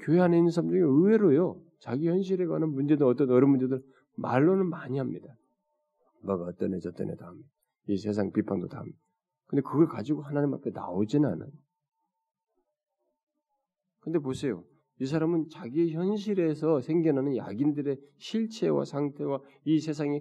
[0.00, 3.80] 교회 안에 있는 사람 중에 의외로요, 자기 현실에 관한 문제도 어떤 어려운 문제들
[4.16, 5.28] 말로는 많이 합니다.
[6.24, 7.48] 뭐가 어떤 애, 저떤 애다 합니다.
[7.86, 8.98] 이 세상 비판도 다 합니다.
[9.46, 11.50] 근데 그걸 가지고 하나님 앞에 나오지는 않아요.
[14.00, 14.64] 근데 보세요.
[14.98, 20.20] 이 사람은 자기 현실에서 생겨나는 약인들의 실체와 상태와 이 세상이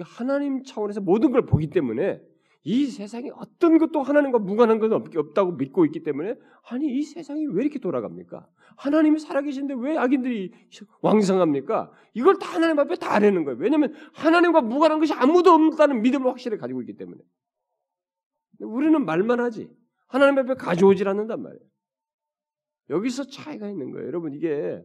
[0.00, 2.20] 하나님 차원에서 모든 걸 보기 때문에
[2.68, 6.34] 이 세상에 어떤 것도 하나님과 무관한 것은 없다고 믿고 있기 때문에
[6.68, 8.44] 아니 이 세상이 왜 이렇게 돌아갑니까?
[8.76, 10.52] 하나님이 살아계신데 왜 악인들이
[11.00, 11.92] 왕성합니까?
[12.14, 13.56] 이걸 다 하나님 앞에 다 내는 거예요.
[13.60, 17.20] 왜냐하면 하나님과 무관한 것이 아무도 없다는 믿음을 확실히 가지고 있기 때문에
[18.58, 19.70] 우리는 말만 하지
[20.08, 21.62] 하나님 앞에 가져오질 않는단 말이에요.
[22.90, 24.08] 여기서 차이가 있는 거예요.
[24.08, 24.82] 여러분 이게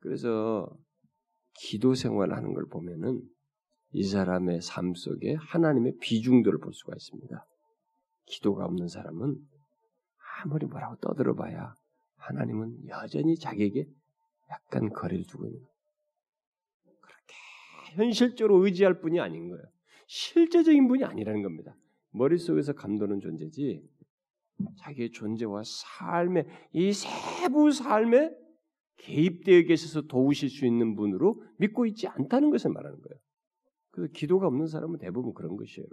[0.00, 0.68] 그래서
[1.54, 3.22] 기도 생활을 하는 걸 보면은
[3.92, 7.46] 이 사람의 삶 속에 하나님의 비중도를 볼 수가 있습니다.
[8.26, 9.36] 기도가 없는 사람은
[10.42, 11.74] 아무리 뭐라고 떠들어봐야
[12.16, 13.86] 하나님은 여전히 자기에게
[14.50, 15.60] 약간 거리를 두고 있는.
[17.00, 17.34] 그렇게
[17.96, 19.62] 현실적으로 의지할 분이 아닌 거예요.
[20.06, 21.74] 실제적인 분이 아니라는 겁니다.
[22.12, 23.82] 머릿속에서 감도는 존재지
[24.78, 28.30] 자기의 존재와 삶의 이 세부 삶에
[28.98, 33.18] 개입되어 계셔서 도우실 수 있는 분으로 믿고 있지 않다는 것을 말하는 거예요.
[34.02, 35.86] 그래서 기도가 없는 사람은 대부분 그런 것이에요.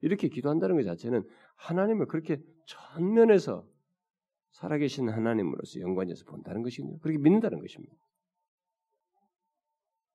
[0.00, 1.22] 이렇게 기도한다는 것 자체는
[1.54, 3.64] 하나님을 그렇게 전면에서
[4.50, 6.98] 살아계신 하나님으로서 연관해서 본다는 것이거든요.
[6.98, 7.94] 그렇게 믿는다는 것입니다.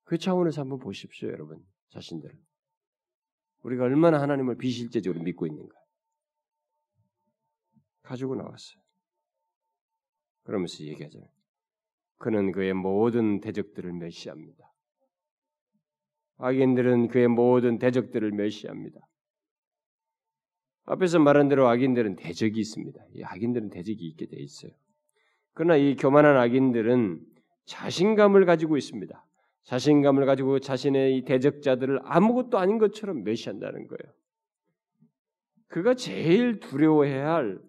[0.04, 1.66] 그 차원에서 한번 보십시오, 여러분.
[1.92, 2.38] 자신들을.
[3.64, 5.76] 우리가 얼마나 하나님을 비실제적으로 믿고 있는가.
[8.02, 8.82] 가지고 나왔어요.
[10.44, 11.20] 그러면서 얘기하죠.
[12.18, 14.67] 그는 그의 모든 대적들을 멸시합니다.
[16.38, 19.00] 악인들은 그의 모든 대적들을 멸시합니다.
[20.86, 23.00] 앞에서 말한 대로 악인들은 대적이 있습니다.
[23.14, 24.72] 이 악인들은 대적이 있게 돼 있어요.
[25.54, 27.20] 그러나 이 교만한 악인들은
[27.66, 29.26] 자신감을 가지고 있습니다.
[29.64, 34.14] 자신감을 가지고 자신의 이 대적자들을 아무것도 아닌 것처럼 멸시한다는 거예요.
[35.68, 37.60] 그가 제일 두려워해야 할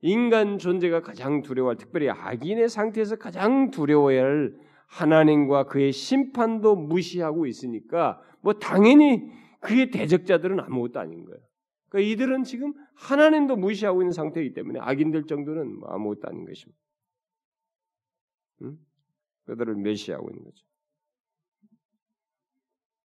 [0.00, 4.54] 인간 존재가 가장 두려워할 특별히 악인의 상태에서 가장 두려워해야 할
[4.86, 11.40] 하나님과 그의 심판도 무시하고 있으니까 뭐 당연히 그의 대적자들은 아무것도 아닌 거예요.
[11.88, 16.78] 그러니까 이들은 지금 하나님도 무시하고 있는 상태이기 때문에 악인들 정도는 뭐 아무것도 아닌 것입니다.
[18.62, 18.78] 응?
[19.46, 20.64] 그들을 멸시하고 있는 거죠.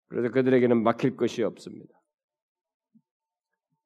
[0.08, 1.94] 그래서 그들에게는 막힐 것이 없습니다.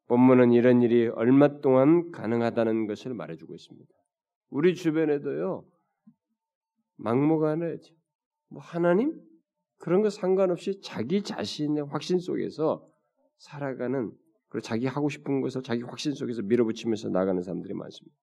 [0.07, 3.93] 본문은 이런 일이 얼마 동안 가능하다는 것을 말해주고 있습니다.
[4.51, 5.65] 우리 주변에도요
[7.03, 7.95] 막무가내죠.
[8.49, 9.21] 뭐 하나님
[9.79, 12.89] 그런 거 상관없이 자기 자신의 확신 속에서
[13.39, 14.13] 살아가는
[14.49, 18.17] 그리고 자기 하고 싶은 것을 자기 확신 속에서 밀어붙이면서 나가는 사람들이 많습니다.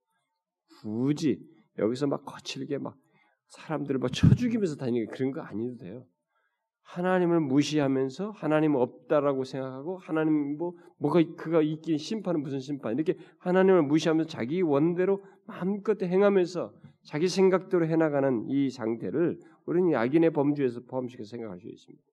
[0.81, 1.39] 굳이
[1.77, 2.95] 여기서 막 거칠게 막
[3.47, 6.05] 사람들을 막 쳐죽이면서 다니는 그런 거 아니도 돼요.
[6.83, 13.83] 하나님을 무시하면서 하나님 없다라고 생각하고 하나님 뭐 뭐가 그가 있긴 심판은 무슨 심판 이렇게 하나님을
[13.83, 16.73] 무시하면서 자기 원대로 마음껏 행하면서
[17.09, 22.03] 자기 생각대로 해나가는 이 상태를 우리는 악인의 범주에서 포함시켜 생각할 수 있습니다.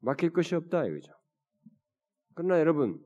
[0.00, 1.10] 막힐 것이 없다 이거죠.
[2.34, 3.02] 그러나 여러분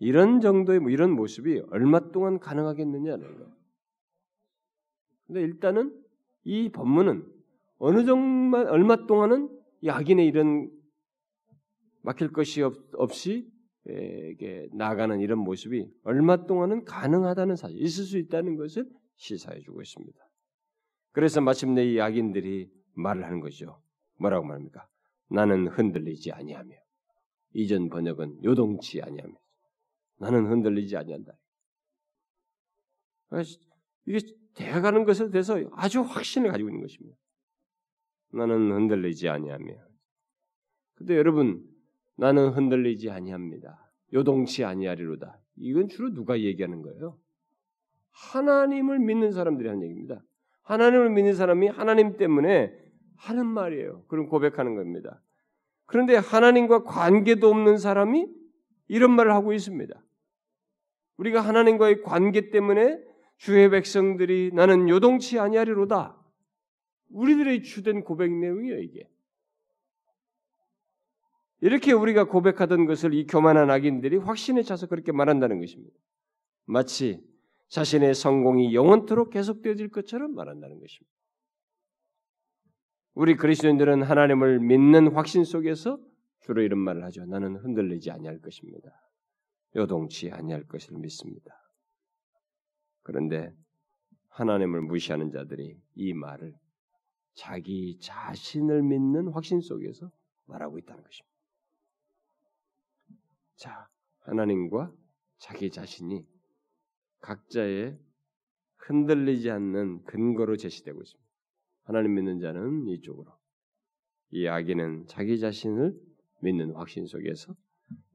[0.00, 3.56] 이런 정도의 뭐 이런 모습이 얼마 동안 가능하겠느냐는 거예요.
[5.28, 5.96] 근데 일단은
[6.42, 7.32] 이 법문은
[7.78, 10.68] 어느 정도 얼마 동안은 악인의 이런
[12.02, 13.48] 막힐 것이 없, 없이
[13.88, 20.18] 에게 나가는 이런 모습이 얼마 동안은 가능하다는 사실, 있을 수 있다는 것을 시사해 주고 있습니다.
[21.12, 23.80] 그래서 마침내 이 악인들이 말을 하는 거죠.
[24.18, 24.86] 뭐라고 말합니까?
[25.30, 26.74] 나는 흔들리지 아니하며
[27.54, 29.34] 이전 번역은 요동치 아니하며
[30.18, 31.32] 나는 흔들리지 아니한다.
[34.06, 34.18] 이게
[34.54, 37.16] 대가는 것에 대해서 아주 확신을 가지고 있는 것입니다.
[38.32, 39.72] 나는 흔들리지 아니하며.
[40.94, 41.64] 근데 여러분
[42.18, 43.90] 나는 흔들리지 아니합니다.
[44.12, 45.38] 요동치 아니하리로다.
[45.56, 47.16] 이건 주로 누가 얘기하는 거예요?
[48.10, 50.20] 하나님을 믿는 사람들이 하는 얘기입니다.
[50.62, 52.72] 하나님을 믿는 사람이 하나님 때문에
[53.16, 54.04] 하는 말이에요.
[54.08, 55.22] 그런 고백하는 겁니다.
[55.86, 58.26] 그런데 하나님과 관계도 없는 사람이
[58.88, 59.94] 이런 말을 하고 있습니다.
[61.18, 63.00] 우리가 하나님과의 관계 때문에
[63.36, 66.16] 주의 백성들이 나는 요동치 아니하리로다.
[67.10, 69.08] 우리들의 주된 고백 내용이에요, 이게.
[71.60, 75.96] 이렇게 우리가 고백하던 것을 이 교만한 악인들이 확신에 차서 그렇게 말한다는 것입니다.
[76.66, 77.22] 마치
[77.68, 81.12] 자신의 성공이 영원토록 계속되어질 것처럼 말한다는 것입니다.
[83.14, 85.98] 우리 그리스도인들은 하나님을 믿는 확신 속에서
[86.42, 87.26] 주로 이런 말을 하죠.
[87.26, 88.90] 나는 흔들리지 아니할 것입니다.
[89.74, 91.52] 요동치 아니할 것을 믿습니다.
[93.02, 93.52] 그런데
[94.28, 96.54] 하나님을 무시하는 자들이 이 말을
[97.34, 100.10] 자기 자신을 믿는 확신 속에서
[100.46, 101.27] 말하고 있다는 것입니다.
[103.58, 103.88] 자,
[104.20, 104.94] 하나님과
[105.38, 106.24] 자기 자신이
[107.20, 107.98] 각자의
[108.76, 111.28] 흔들리지 않는 근거로 제시되고 있습니다.
[111.82, 113.32] 하나님 믿는 자는 이쪽으로,
[114.30, 115.92] 이 악인은 자기 자신을
[116.42, 117.52] 믿는 확신 속에서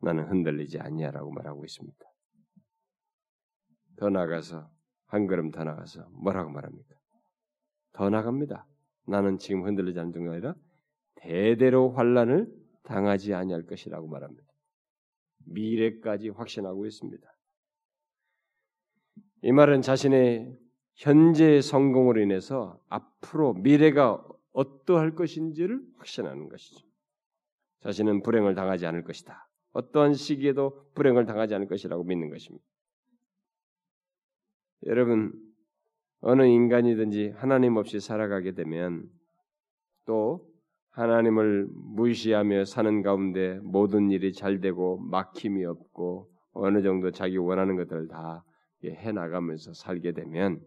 [0.01, 1.99] 나는 흔들리지 않냐라고 말하고 있습니다.
[3.97, 4.71] 더 나가서
[5.07, 6.95] 한 걸음 더 나가서 뭐라고 말합니까?
[7.91, 8.65] 더 나갑니다.
[9.07, 10.55] 나는 지금 흔들리지 않는 정도가 아니라
[11.15, 12.47] 대대로 환란을
[12.83, 14.52] 당하지 아니할 것이라고 말합니다.
[15.45, 17.27] 미래까지 확신하고 있습니다.
[19.43, 20.57] 이 말은 자신의
[20.95, 26.85] 현재의 성공으로 인해서 앞으로 미래가 어떠할 것인지를 확신하는 것이죠.
[27.81, 29.49] 자신은 불행을 당하지 않을 것이다.
[29.73, 32.63] 어떠한 시기에도 불행을 당하지 않을 것이라고 믿는 것입니다.
[34.85, 35.33] 여러분,
[36.19, 39.09] 어느 인간이든지 하나님 없이 살아가게 되면
[40.05, 40.52] 또
[40.93, 48.07] 하나님을 무시하며 사는 가운데 모든 일이 잘 되고 막힘이 없고 어느 정도 자기 원하는 것들을
[48.07, 48.43] 다
[48.91, 50.61] 해 나가면서 살게 되면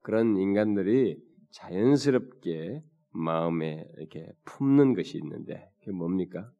[0.00, 6.50] 그런 인간들이 자연스럽게 마음에 이렇게 품는 것이 있는데 그게 뭡니까?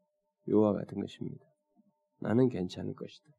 [0.48, 1.44] 요와 같은 것입니다.
[2.20, 3.30] 나는 괜찮을 것이다.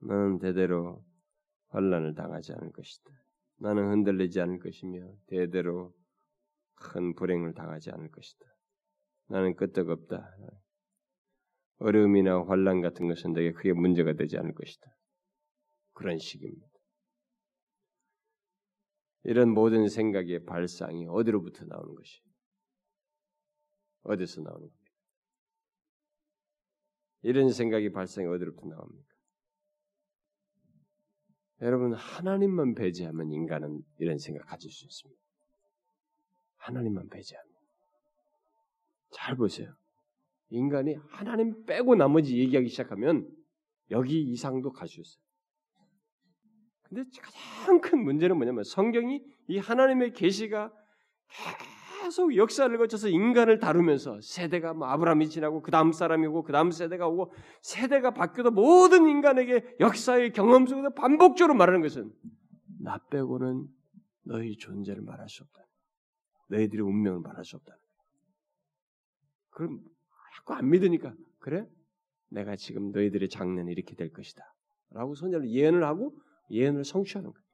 [0.00, 1.04] 나는 대대로
[1.68, 3.10] 환란을 당하지 않을 것이다.
[3.58, 5.94] 나는 흔들리지 않을 것이며 대대로
[6.76, 8.46] 큰 불행을 당하지 않을 것이다.
[9.28, 10.36] 나는 끄떡없다.
[11.78, 14.86] 어려움이나 환란 같은 것은 내게 크게 문제가 되지 않을 것이다.
[15.92, 16.66] 그런 식입니다.
[19.24, 22.20] 이런 모든 생각의 발상이 어디로부터 나오는 것이?
[24.02, 24.86] 어디서 나오는 겁니까?
[27.22, 29.16] 이런 생각이 발상이 어디로부터 나옵니까?
[31.62, 35.25] 여러분 하나님만 배제하면 인간은 이런 생각 가질 수 있습니다.
[36.66, 37.52] 하나님만 배제하면
[39.12, 39.72] 잘 보세요.
[40.50, 43.28] 인간이 하나님 빼고 나머지 얘기하기 시작하면
[43.90, 45.22] 여기 이상도 갈 수 있어요.
[46.82, 50.72] 근데 가장 큰 문제는 뭐냐면 성경이 이 하나님의 계시가
[52.04, 57.08] 계속 역사를 거쳐서 인간을 다루면서 세대가 뭐 아브라함이 지나고 그 다음 사람이고 그 다음 세대가
[57.08, 62.12] 오고 세대가 바뀌어도 모든 인간에게 역사의 경험 속에서 반복적으로 말하는 것은
[62.80, 63.66] 나 빼고는
[64.22, 65.65] 너희 존재를 말할 수 없다.
[66.48, 67.76] 너희들의 운명을 말할 수 없다.
[69.50, 69.82] 그럼
[70.36, 71.66] 자꾸 안 믿으니까 그래?
[72.28, 74.44] 내가 지금 너희들의 장래는 이렇게 될 것이다.
[74.90, 76.16] 라고 선자를 예언을 하고
[76.50, 77.46] 예언을 성취하는 거예요.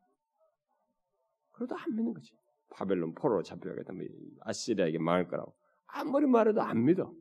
[1.52, 2.34] 그래도 안 믿는 거지.
[2.70, 3.92] 바벨론 포로로 잡혀가겠다.
[3.92, 4.04] 뭐
[4.40, 5.54] 아시리아에게 망할 거라고.
[5.86, 7.14] 아무리 말해도 안 믿어.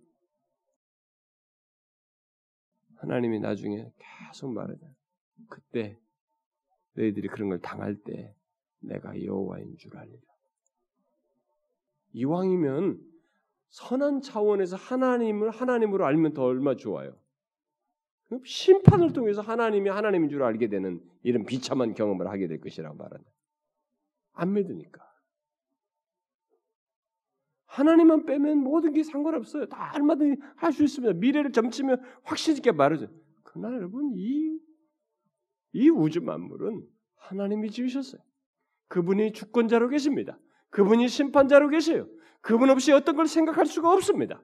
[2.95, 4.85] 하나님이 나중에 계속 말하자.
[5.49, 5.99] 그때
[6.93, 8.35] 너희들이 그런 걸 당할 때
[8.79, 10.30] 내가 여호와인 줄 알리라.
[12.13, 12.99] 이왕이면
[13.69, 17.15] 선한 차원에서 하나님을 하나님으로 알면 더 얼마 좋아요.
[18.45, 23.29] 심판을 통해서 하나님이 하나님인 줄 알게 되는 이런 비참한 경험을 하게 될 것이라고 말한다.
[24.33, 25.01] 안 믿으니까.
[27.65, 29.67] 하나님만 빼면 모든 게 상관없어요.
[29.67, 31.13] 다 얼마든지 할 수 있습니다.
[31.19, 33.07] 미래를 점치면 확신 있게 말하죠.
[33.43, 34.59] 그러나 여러분 이,
[35.73, 36.85] 이 우주 만물은
[37.15, 38.21] 하나님이 지으셨어요.
[38.89, 40.37] 그분이 주권자로 계십니다.
[40.71, 42.07] 그분이 심판자로 계세요.
[42.41, 44.41] 그분 없이 어떤 걸 생각할 수가 없습니다.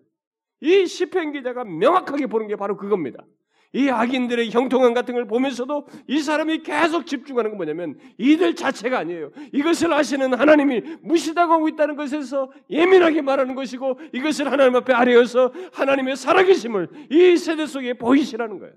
[0.62, 3.26] 이 시편 기자가 명확하게 보는 게 바로 그겁니다.
[3.74, 9.32] 이 악인들의 형통함 같은 걸 보면서도 이 사람이 계속 집중하는 건 뭐냐면 이들 자체가 아니에요.
[9.52, 17.08] 이것을 아시는 하나님이 무시당하고 있다는 것에서 예민하게 말하는 것이고 이것을 하나님 앞에 아뢰어서 하나님의 살아계심을
[17.12, 18.74] 이 세대 속에 보이시라는 거예요.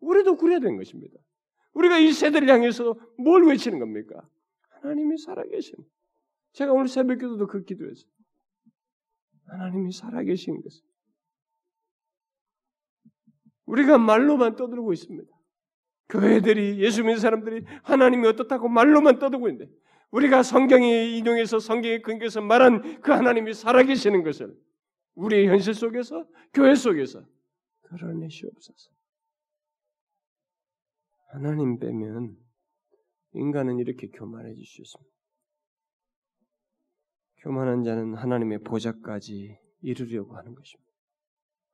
[0.00, 1.18] 우리도 그래야 되는 것입니다.
[1.74, 4.22] 우리가 이 세대를 향해서 뭘 외치는 겁니까?
[4.80, 5.74] 하나님이 살아계심.
[6.56, 8.10] 제가 오늘 새벽 기도도 그 기도했어요.
[9.44, 10.82] 하나님이 살아계신 것을.
[13.66, 15.30] 우리가 말로만 떠들고 있습니다.
[16.08, 19.70] 교회들이 예수 믿는 사람들이 하나님이 어떻다고 말로만 떠들고 있는데
[20.12, 24.56] 우리가 성경에 인용해서 성경의 근거에서 말한 그 하나님이 살아계시는 것을
[25.14, 27.22] 우리의 현실 속에서 교회 속에서
[27.82, 28.90] 드러내시옵소서.
[31.32, 32.34] 하나님 빼면
[33.34, 35.15] 인간은 이렇게 교만해질 수 있습니다.
[37.46, 40.90] 교만한 자는 하나님의 보좌까지 이르려고 하는 것입니다.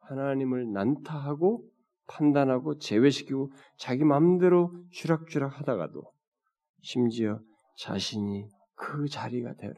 [0.00, 1.66] 하나님을 난타하고
[2.08, 6.02] 판단하고 제외시키고 자기 마음대로 쥐락쥐락 하다가도
[6.82, 7.40] 심지어
[7.78, 9.72] 자신이 그 자리가 되어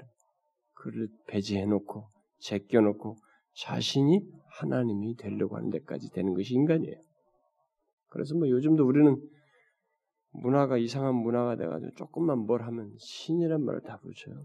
[0.72, 2.08] 그를 배제해놓고
[2.40, 3.16] 제껴놓고
[3.60, 4.20] 자신이
[4.58, 6.96] 하나님이 되려고 하는 데까지 되는 것이 인간이에요.
[8.08, 9.16] 그래서 뭐 요즘도 우리는
[10.32, 14.44] 문화가 이상한 문화가 돼가지고 조금만 뭘 하면 신이란 말을 다 붙여요.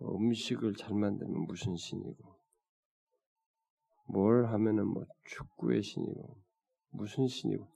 [0.00, 2.40] 뭐 음식을 잘 만들면 무슨 신이고
[4.06, 6.36] 뭘 하면은 뭐 축구의 신이고
[6.90, 7.68] 무슨 신이고.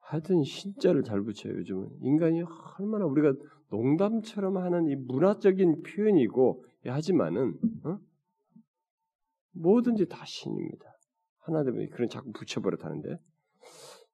[0.00, 1.88] 하여튼 신자를 잘 붙여요 요즘은.
[2.02, 2.42] 인간이
[2.78, 3.32] 얼마나 우리가
[3.70, 7.98] 농담처럼 하는 이 문화적인 표현이고 하지만은 어?
[9.54, 10.84] 뭐든지 다 신입니다.
[11.38, 13.16] 하나 되면 그런 자꾸 붙여버렸다는데.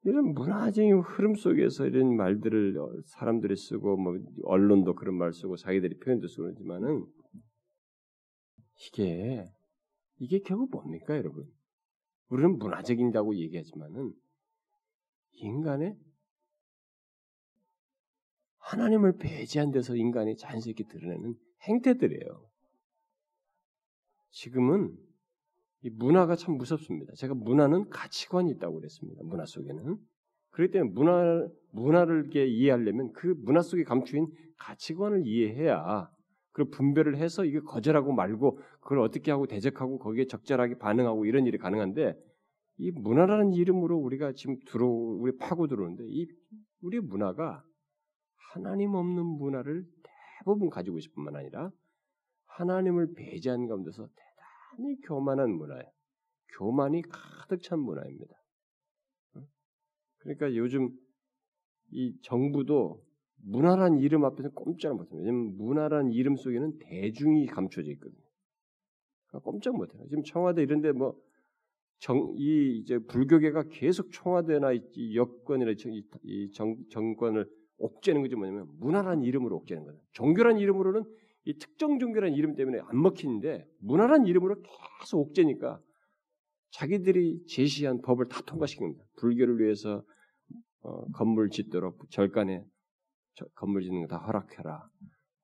[0.05, 2.77] 이런 문화적인 흐름 속에서 이런 말들을
[3.07, 7.05] 사람들이 쓰고 뭐 언론도 그런 말 쓰고 자기들이 표현도 쓰고 그러지만은
[8.87, 9.51] 이게
[10.18, 11.51] 이게 결국 뭡니까, 여러분?
[12.29, 14.12] 우리는 문화적인다고 얘기하지만은
[15.33, 15.97] 인간의
[18.59, 22.49] 하나님을 배제한 데서 인간이 자연스럽게 드러내는 행태들이에요.
[24.31, 24.95] 지금은
[25.83, 27.14] 이 문화가 참 무섭습니다.
[27.14, 29.22] 제가 문화는 가치관이 있다고 그랬습니다.
[29.24, 29.97] 문화 속에는.
[30.51, 34.26] 그렇기 때문에 문화, 문화를 이해하려면 그 문화 속에 감추인
[34.59, 36.11] 가치관을 이해해야
[36.53, 41.59] 그 분별을 해서 이게 거절하고 말고 그걸 어떻게 하고 대적하고 거기에 적절하게 반응하고 이런 일이
[41.59, 42.15] 가능한데
[42.79, 46.27] 이 문화라는 이름으로 우리가 지금 들어 우리 파고 들어오는데 이
[46.81, 47.65] 우리 문화가
[48.53, 49.85] 하나님 없는 문화를
[50.39, 51.71] 대부분 가지고 있을 뿐만 아니라
[52.47, 55.91] 하나님을 배제한 가운데서 대단히 교만한 문화예요.
[56.57, 58.35] 교만이 가득 찬 문화입니다.
[60.19, 60.91] 그러니까 요즘
[61.91, 63.05] 이 정부도
[63.45, 65.16] 문화란 이름 앞에서 꼼짝 못합니다.
[65.16, 68.20] 왜냐하면 문화란 이름 속에는 대중이 감춰져 있거든요.
[69.43, 70.03] 꼼짝 못해요.
[70.09, 71.14] 지금 청와대 이런데 뭐
[72.01, 78.68] 정, 이 이제 불교계가 계속 청와대나 이 여권이나 이, 이 정, 정권을 옥죄는 것이 뭐냐면
[78.78, 80.01] 문화란 이름으로 옥죄는 거예요.
[80.12, 81.05] 종교란 이름으로는
[81.45, 84.57] 이 특정 종교란 이름 때문에 안 먹히는데 문화란 이름으로
[85.01, 85.80] 계속 옥죄니까
[86.70, 89.01] 자기들이 제시한 법을 다 통과시킵니다.
[89.16, 90.03] 불교를 위해서
[90.82, 92.78] 어, 건물 짓도록 절간에 저,
[93.55, 94.89] 건물 짓는 거 다 허락해라.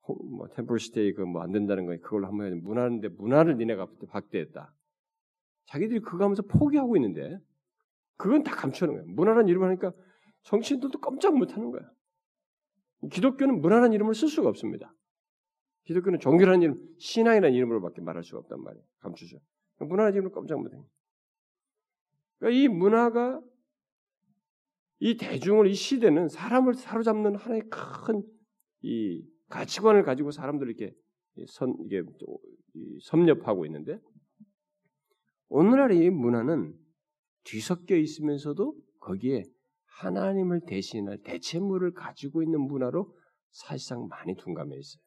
[0.07, 4.73] 뭐 템플스테이 그뭐 안 된다는 거 그걸로 한번 해야 문화인데 문화를 니네가 박대했다.
[5.67, 7.39] 자기들이 그거 하면서 포기하고 있는데
[8.17, 9.07] 그건 다 감추는 거예요.
[9.09, 9.93] 문화란 이름을 하니까
[10.43, 11.81] 정치인들도 깜짝 못하는 거야.
[13.11, 14.93] 기독교는 문화란 이름을 쓸 수가 없습니다.
[15.85, 18.85] 기독교는 종교라는 이름, 신앙이라는 이름으로밖에 말할 수가 없단 말이에요.
[18.99, 19.37] 감추죠.
[19.79, 20.85] 문화란 이름을 깜짝 못해요.
[22.39, 23.41] 그러니까 이 문화가
[24.99, 28.35] 이 대중을 이 시대는 사람을 사로잡는 하나의 큰
[28.85, 30.93] 이 가치관을 가지고 사람들 이렇게
[31.47, 32.03] 선 이게
[33.01, 33.99] 섭렵하고 있는데
[35.49, 36.77] 오늘날의 이 문화는
[37.43, 39.43] 뒤섞여 있으면서도 거기에
[39.85, 43.11] 하나님을 대신할 대체물을 가지고 있는 문화로
[43.51, 45.01] 사실상 많이 둔감해 있어요.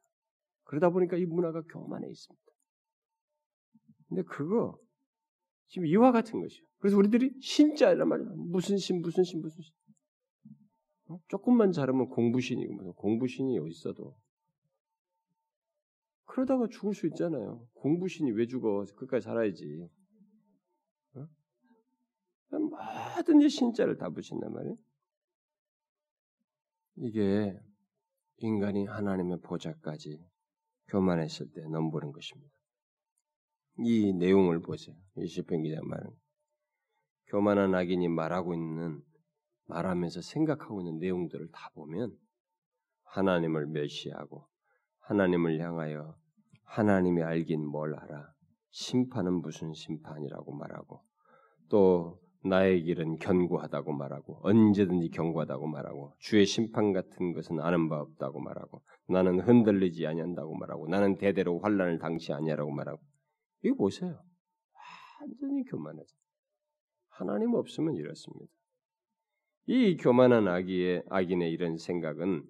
[0.64, 2.46] 그러다 보니까 이 문화가 교만해 있습니다.
[4.08, 4.76] 근데 그거
[5.68, 6.66] 지금 이와 같은 것이요.
[6.78, 8.28] 그래서 우리들이 신자란 말이야.
[8.36, 9.74] 무슨 신, 무슨 신, 무슨 신.
[11.08, 11.18] 어?
[11.28, 14.16] 조금만 잘하면 공부신이고 무슨 공부신이 어디 있어도
[16.24, 17.66] 그러다가 죽을 수 있잖아요.
[17.74, 18.84] 공부신이 왜 죽어?
[18.96, 19.88] 끝까지 살아야지.
[21.14, 21.26] 어?
[22.58, 24.76] 뭐든지 신자를 다 붙인단 말이에요.
[26.96, 27.58] 이게
[28.38, 30.22] 인간이 하나님의 보좌까지
[30.88, 32.52] 교만했을 때 넘보는 것입니다.
[33.78, 34.96] 이 내용을 보세요.
[35.16, 36.10] 이 시편 기자 말은
[37.28, 39.02] 교만한 악인이 말하고 있는
[39.66, 42.16] 말하면서 생각하고 있는 내용들을 다 보면
[43.04, 44.46] 하나님을 멸시하고
[45.00, 46.16] 하나님을 향하여
[46.64, 48.32] 하나님이 알긴 뭘 알아.
[48.70, 51.02] 심판은 무슨 심판이라고 말하고
[51.70, 58.40] 또 나의 길은 견고하다고 말하고 언제든지 견고하다고 말하고 주의 심판 같은 것은 아는 바 없다고
[58.40, 63.00] 말하고 나는 흔들리지 아니한다고 말하고 나는 대대로 환란을 당치 아니하라고 말하고.
[63.64, 64.22] 이거 보세요.
[65.20, 66.14] 완전히 교만하죠
[67.18, 68.52] 하나님 없으면 이렇습니다
[69.66, 72.42] 이 교만한 아기의 악인의 이런 생각은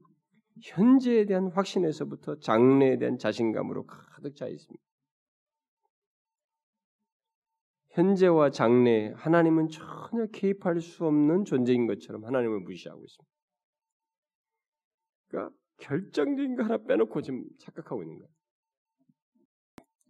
[0.62, 4.83] 현재에 대한 확신에서부터 장래에 대한 자신감으로 가득 차 있습니다.
[7.91, 13.33] 현재와 장래 하나님은 전혀 개입할 수 없는 존재인 것처럼 하나님을 무시하고 있습니다.
[15.29, 18.38] 그러니까 결정적인 거 하나 빼놓고 지금 착각하고 있는 거예요.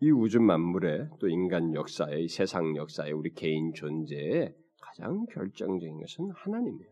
[0.00, 6.90] 이 우주 만물에 또 인간 역사에 세상 역사에 우리 개인 존재에 가장 결정적인 것은 하나님이에요.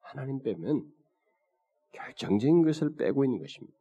[0.00, 0.84] 하나님 빼면
[1.92, 3.78] 결정적인 것을 빼고 있는 것입니다.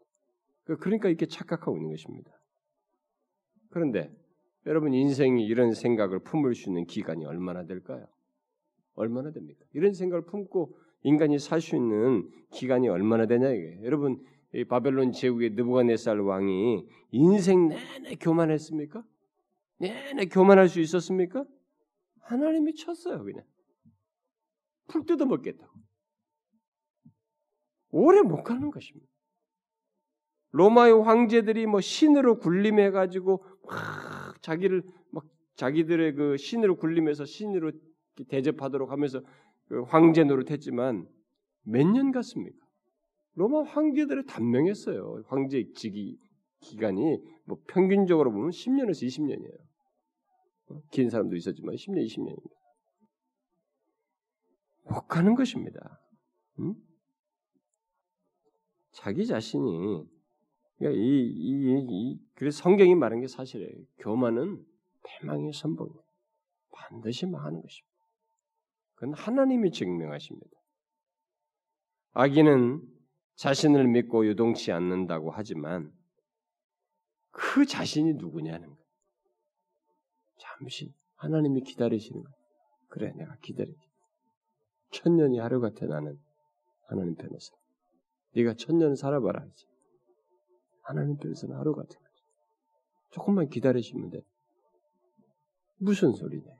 [0.63, 2.31] 그, 그러니까 이렇게 착각하고 있는 것입니다.
[3.69, 4.13] 그런데
[4.65, 8.05] 여러분 인생이 이런 생각을 품을 수 있는 기간이 얼마나 될까요?
[8.93, 9.65] 얼마나 됩니까?
[9.73, 13.79] 이런 생각을 품고 인간이 살 수 있는 기간이 얼마나 되냐 이게.
[13.83, 14.23] 여러분
[14.53, 19.03] 이 바벨론 제국의 느부갓네살 왕이 인생 내내 교만했습니까?
[19.79, 21.45] 내내 교만할 수 있었습니까?
[22.21, 23.43] 하나님이 쳤어요 그냥
[24.87, 25.71] 풀 뜯어 먹겠다고.
[27.91, 29.09] 오래 못 가는 것입니다.
[30.51, 35.25] 로마의 황제들이 뭐 신으로 군림해 가지고 막 자기를 막
[35.55, 37.71] 자기들의 그 신으로 군림해서 신으로
[38.27, 39.21] 대접하도록 하면서
[39.67, 41.07] 그 황제 노릇했지만
[41.63, 42.57] 몇 년 갔습니까?
[43.33, 45.23] 로마 황제들이 단명했어요.
[45.27, 46.17] 황제 직위
[46.59, 49.57] 기간이 뭐 평균적으로 보면 10년에서 20년이에요.
[50.67, 52.61] 어, 긴 사람도 있었지만 10년, 20년입니다.
[54.89, 56.01] 못 가는 것입니다.
[56.59, 56.75] 응?
[58.91, 60.05] 자기 자신이
[60.77, 63.85] 그러니까 이, 이, 이, 그래서 성경이 말한 게 사실이에요.
[63.99, 64.65] 교만은
[65.03, 66.03] 패망의 선봉이에요.
[66.71, 67.91] 반드시 망하는 것입니다.
[68.95, 70.49] 그건 하나님이 증명하십니다.
[72.13, 72.81] 아기는
[73.35, 75.91] 자신을 믿고 유동치 않는다고 하지만
[77.31, 78.81] 그 자신이 누구냐는 거예요.
[80.37, 82.35] 잠시 하나님이 기다리시는 거예요.
[82.89, 83.79] 그래, 내가 기다릴게.
[84.91, 86.19] 천년이 하루 같아 나는
[86.87, 87.55] 하나님 편에서.
[88.33, 89.45] 네가 천년 살아봐라.
[89.45, 89.65] 이제.
[90.83, 92.23] 하나님 편에서는 하루 같은 거지.
[93.11, 94.21] 조금만 기다리시면 돼.
[95.77, 96.51] 무슨 소리냐?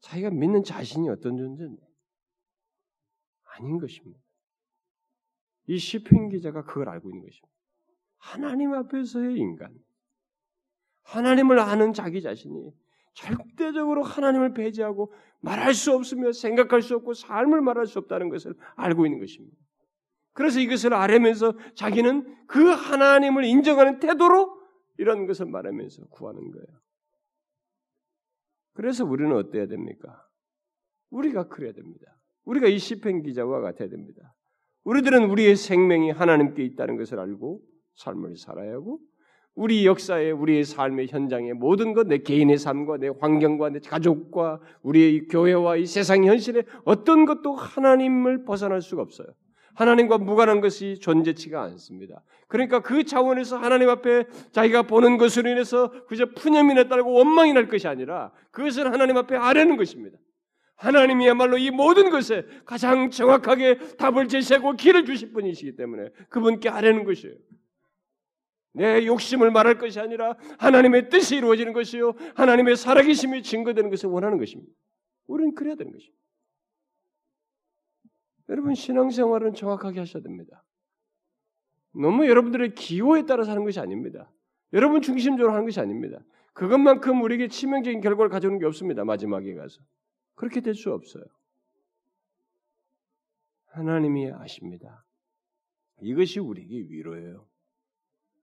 [0.00, 1.82] 자기가 믿는 자신이 어떤 존재인데?
[3.56, 4.20] 아닌 것입니다.
[5.66, 7.48] 이 시편 기자가 그걸 알고 있는 것입니다.
[8.18, 9.72] 하나님 앞에서의 인간,
[11.02, 12.72] 하나님을 아는 자기 자신이
[13.14, 19.06] 절대적으로 하나님을 배제하고 말할 수 없으며 생각할 수 없고 삶을 말할 수 없다는 것을 알고
[19.06, 19.56] 있는 것입니다.
[20.32, 24.60] 그래서 이것을 알면서 자기는 그 하나님을 인정하는 태도로
[24.98, 26.80] 이런 것을 말하면서 구하는 거예요.
[28.74, 30.28] 그래서 우리는 어때야 됩니까?
[31.08, 32.18] 우리가 그래야 됩니다.
[32.44, 34.35] 우리가 이 시편 기자와 같아야 됩니다.
[34.86, 37.60] 우리들은 우리의 생명이 하나님께 있다는 것을 알고
[37.96, 39.00] 삶을 살아야 하고
[39.56, 45.26] 우리 역사에 우리의 삶의 현장에 모든 것 내 개인의 삶과 내 환경과 내 가족과 우리의
[45.26, 49.26] 교회와 이 세상 현실에 어떤 것도 하나님을 벗어날 수가 없어요.
[49.74, 52.22] 하나님과 무관한 것이 존재치가 않습니다.
[52.46, 57.88] 그러니까 그 차원에서 하나님 앞에 자기가 보는 것으로 인해서 그저 푸념이나 따르고 원망이 날 것이
[57.88, 60.16] 아니라 그것을 하나님 앞에 아뢰는 것입니다.
[60.76, 67.34] 하나님이야말로 이 모든 것에 가장 정확하게 답을 제시하고 길을 주실 분이시기 때문에 그분께 아뢰는 것이에요.
[68.72, 72.12] 내 욕심을 말할 것이 아니라 하나님의 뜻이 이루어지는 것이요.
[72.34, 74.70] 하나님의 살아계심이 증거되는 것을 원하는 것입니다.
[75.26, 76.16] 우리는 그래야 되는 것입니다.
[78.50, 80.62] 여러분 신앙생활은 정확하게 하셔야 됩니다.
[81.92, 84.30] 너무 여러분들의 기호에 따라서 하는 것이 아닙니다.
[84.74, 86.18] 여러분 중심적으로 하는 것이 아닙니다.
[86.52, 89.04] 그것만큼 우리에게 치명적인 결과를 가져오는 게 없습니다.
[89.04, 89.80] 마지막에 가서
[90.36, 91.24] 그렇게 될 수 없어요.
[93.66, 95.04] 하나님이 아십니다.
[96.00, 97.46] 이것이 우리에게 위로예요.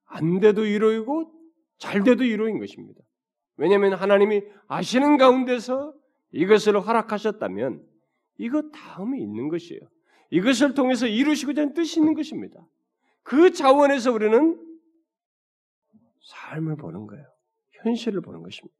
[0.05, 1.31] 안 돼도 위로이고
[1.77, 3.01] 잘 돼도 위로인 것입니다.
[3.57, 5.93] 왜냐하면 하나님이 아시는 가운데서
[6.31, 7.87] 이것을 허락하셨다면
[8.37, 9.81] 이것 다음에 있는 것이에요.
[10.31, 12.67] 이것을 통해서 이루시고자 하는 뜻이 있는 것입니다.
[13.21, 14.59] 그 차원에서 우리는
[16.21, 17.25] 삶을 보는 거예요.
[17.71, 18.75] 현실을 보는 것입니다.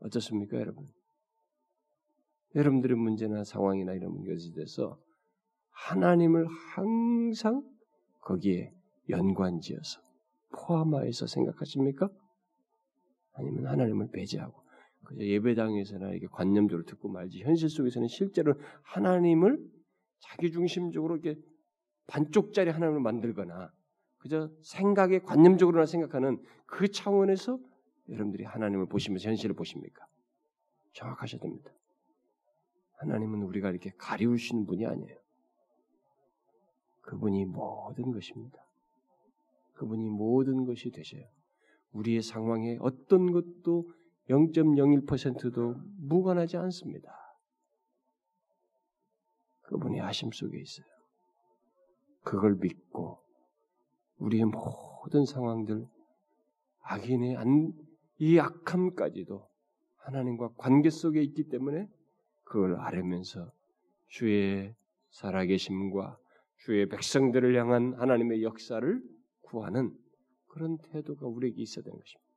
[0.00, 0.90] 어떻습니까, 여러분?
[2.54, 4.98] 여러분들의 문제나 상황이나 이런 것에 대해서
[5.70, 7.62] 하나님을 항상
[8.20, 8.72] 거기에
[9.08, 10.00] 연관지어서
[10.52, 12.08] 포함하여서 생각하십니까?
[13.32, 14.60] 아니면 하나님을 배제하고
[15.04, 19.58] 그저 예배당에서나 이게 관념적으로 듣고 말지 현실 속에서는 실제로 하나님을
[20.18, 21.40] 자기 중심적으로 이렇게
[22.06, 23.72] 반쪽짜리 하나님을 만들거나
[24.18, 27.58] 그저 생각에 관념적으로나 생각하는 그 차원에서
[28.08, 30.06] 여러분들이 하나님을 보시면서 현실을 보십니까?
[30.92, 31.72] 정확하셔야 됩니다.
[33.00, 35.18] 하나님은 우리가 이렇게 가리우시는 분이 아니에요.
[37.00, 38.58] 그분이 모든 것입니다.
[39.74, 41.24] 그분이 모든 것이 되셔요.
[41.92, 43.90] 우리의 상황에 어떤 것도
[44.28, 47.10] 0.01%도 무관하지 않습니다.
[49.62, 50.86] 그분이 아심 속에 있어요.
[52.22, 53.18] 그걸 믿고
[54.18, 55.86] 우리의 모든 상황들,
[56.82, 57.72] 악인의 안,
[58.18, 59.48] 이 악함까지도
[59.96, 61.88] 하나님과 관계 속에 있기 때문에
[62.50, 63.52] 그걸 알으면서
[64.08, 64.74] 주의
[65.10, 66.18] 살아계심과
[66.64, 69.00] 주의 백성들을 향한 하나님의 역사를
[69.42, 69.96] 구하는
[70.48, 72.30] 그런 태도가 우리에게 있어야 되는 것입니다.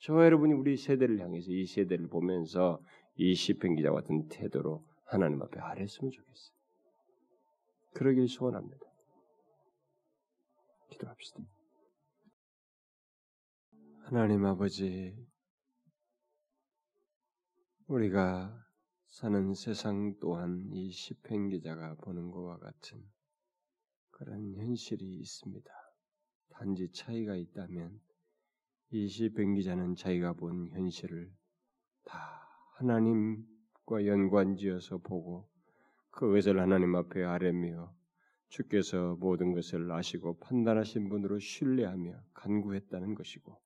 [0.00, 2.78] 저와 여러분이 우리 세대를 향해서 이 세대를 보면서
[3.16, 6.56] 이 시편 기자 같은 태도로 하나님 앞에 아랬으면 좋겠어요.
[7.94, 8.86] 그러길 소원합니다.
[10.90, 11.40] 기도합시다.
[14.04, 15.16] 하나님 아버지,
[17.88, 18.54] 우리가
[19.06, 23.02] 사는 세상 또한 이 시편 기자가 보는 것과 같은
[24.10, 25.70] 그런 현실이 있습니다.
[26.50, 27.98] 단지 차이가 있다면
[28.90, 31.32] 이 시편 기자는 자기가 본 현실을
[32.04, 32.18] 다
[32.74, 35.48] 하나님과 연관지어서 보고
[36.10, 37.90] 그것을 하나님 앞에 아뢰며
[38.48, 43.58] 주께서 모든 것을 아시고 판단하신 분으로 신뢰하며 간구했다는 것이고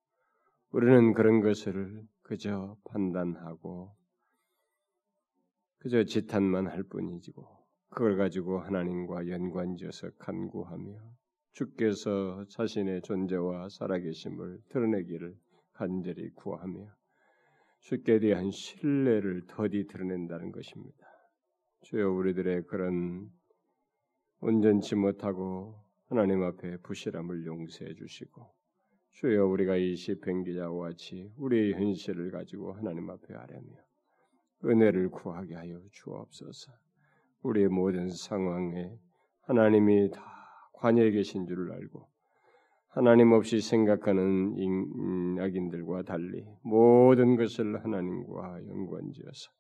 [0.71, 4.01] 우리는 그런 것을 그저 판단하고
[5.83, 7.45] 그저 지탄만 할 뿐이지고
[7.89, 10.97] 그걸 가지고 하나님과 연관지어서 간구하며
[11.55, 15.35] 주께서 자신의 존재와 살아계심을 드러내기를
[15.73, 16.87] 간절히 구하며
[17.81, 21.05] 주께 대한 신뢰를 더디 드러낸다는 것입니다.
[21.81, 23.29] 주여 우리들의 그런
[24.39, 25.75] 온전치 못하고
[26.05, 28.55] 하나님 앞에 부실함을 용서해 주시고
[29.15, 33.92] 주여 우리가 이 시편 기자와 같이 우리의 현실을 가지고 하나님 앞에 아뢰며
[34.65, 36.73] 은혜를 구하게 하여 주옵소서.
[37.43, 38.93] 우리의 모든 상황에
[39.43, 40.23] 하나님이 다
[40.75, 42.09] 관여해 계신 줄을 알고
[42.89, 44.55] 하나님 없이 생각하는
[45.41, 49.51] 악인들과 달리 모든 것을 하나님과 연관지어서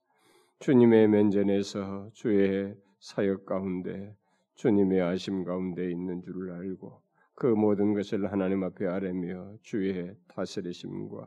[0.60, 4.14] 주님의 면전에서 주의 사역 가운데
[4.54, 7.00] 주님의 아심 가운데 있는 줄을 알고
[7.34, 11.26] 그 모든 것을 하나님 앞에 아뢰며 주의 다스리심과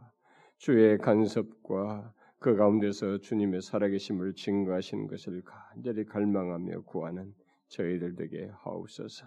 [0.57, 2.13] 주의 간섭과
[2.46, 7.34] 그 가운데서 주님의 살아계심을 증거하시는 것을 간절히 갈망하며 구하는
[7.70, 9.26] 저희들 에게 하옵소서.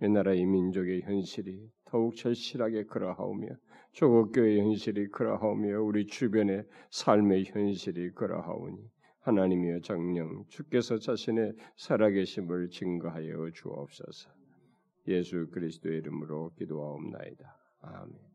[0.00, 3.48] 이 나라의 민족의 현실이 더욱 절실하게 그러하오며
[3.90, 8.78] 조국 교회의 현실이 그러하오며 우리 주변의 삶의 현실이 그러하오니
[9.22, 14.30] 하나님이여 정령 주께서 자신의 살아계심을 증거하여 주옵소서.
[15.08, 17.56] 예수 그리스도의 이름으로 기도하옵나이다.
[17.80, 18.31] 아멘.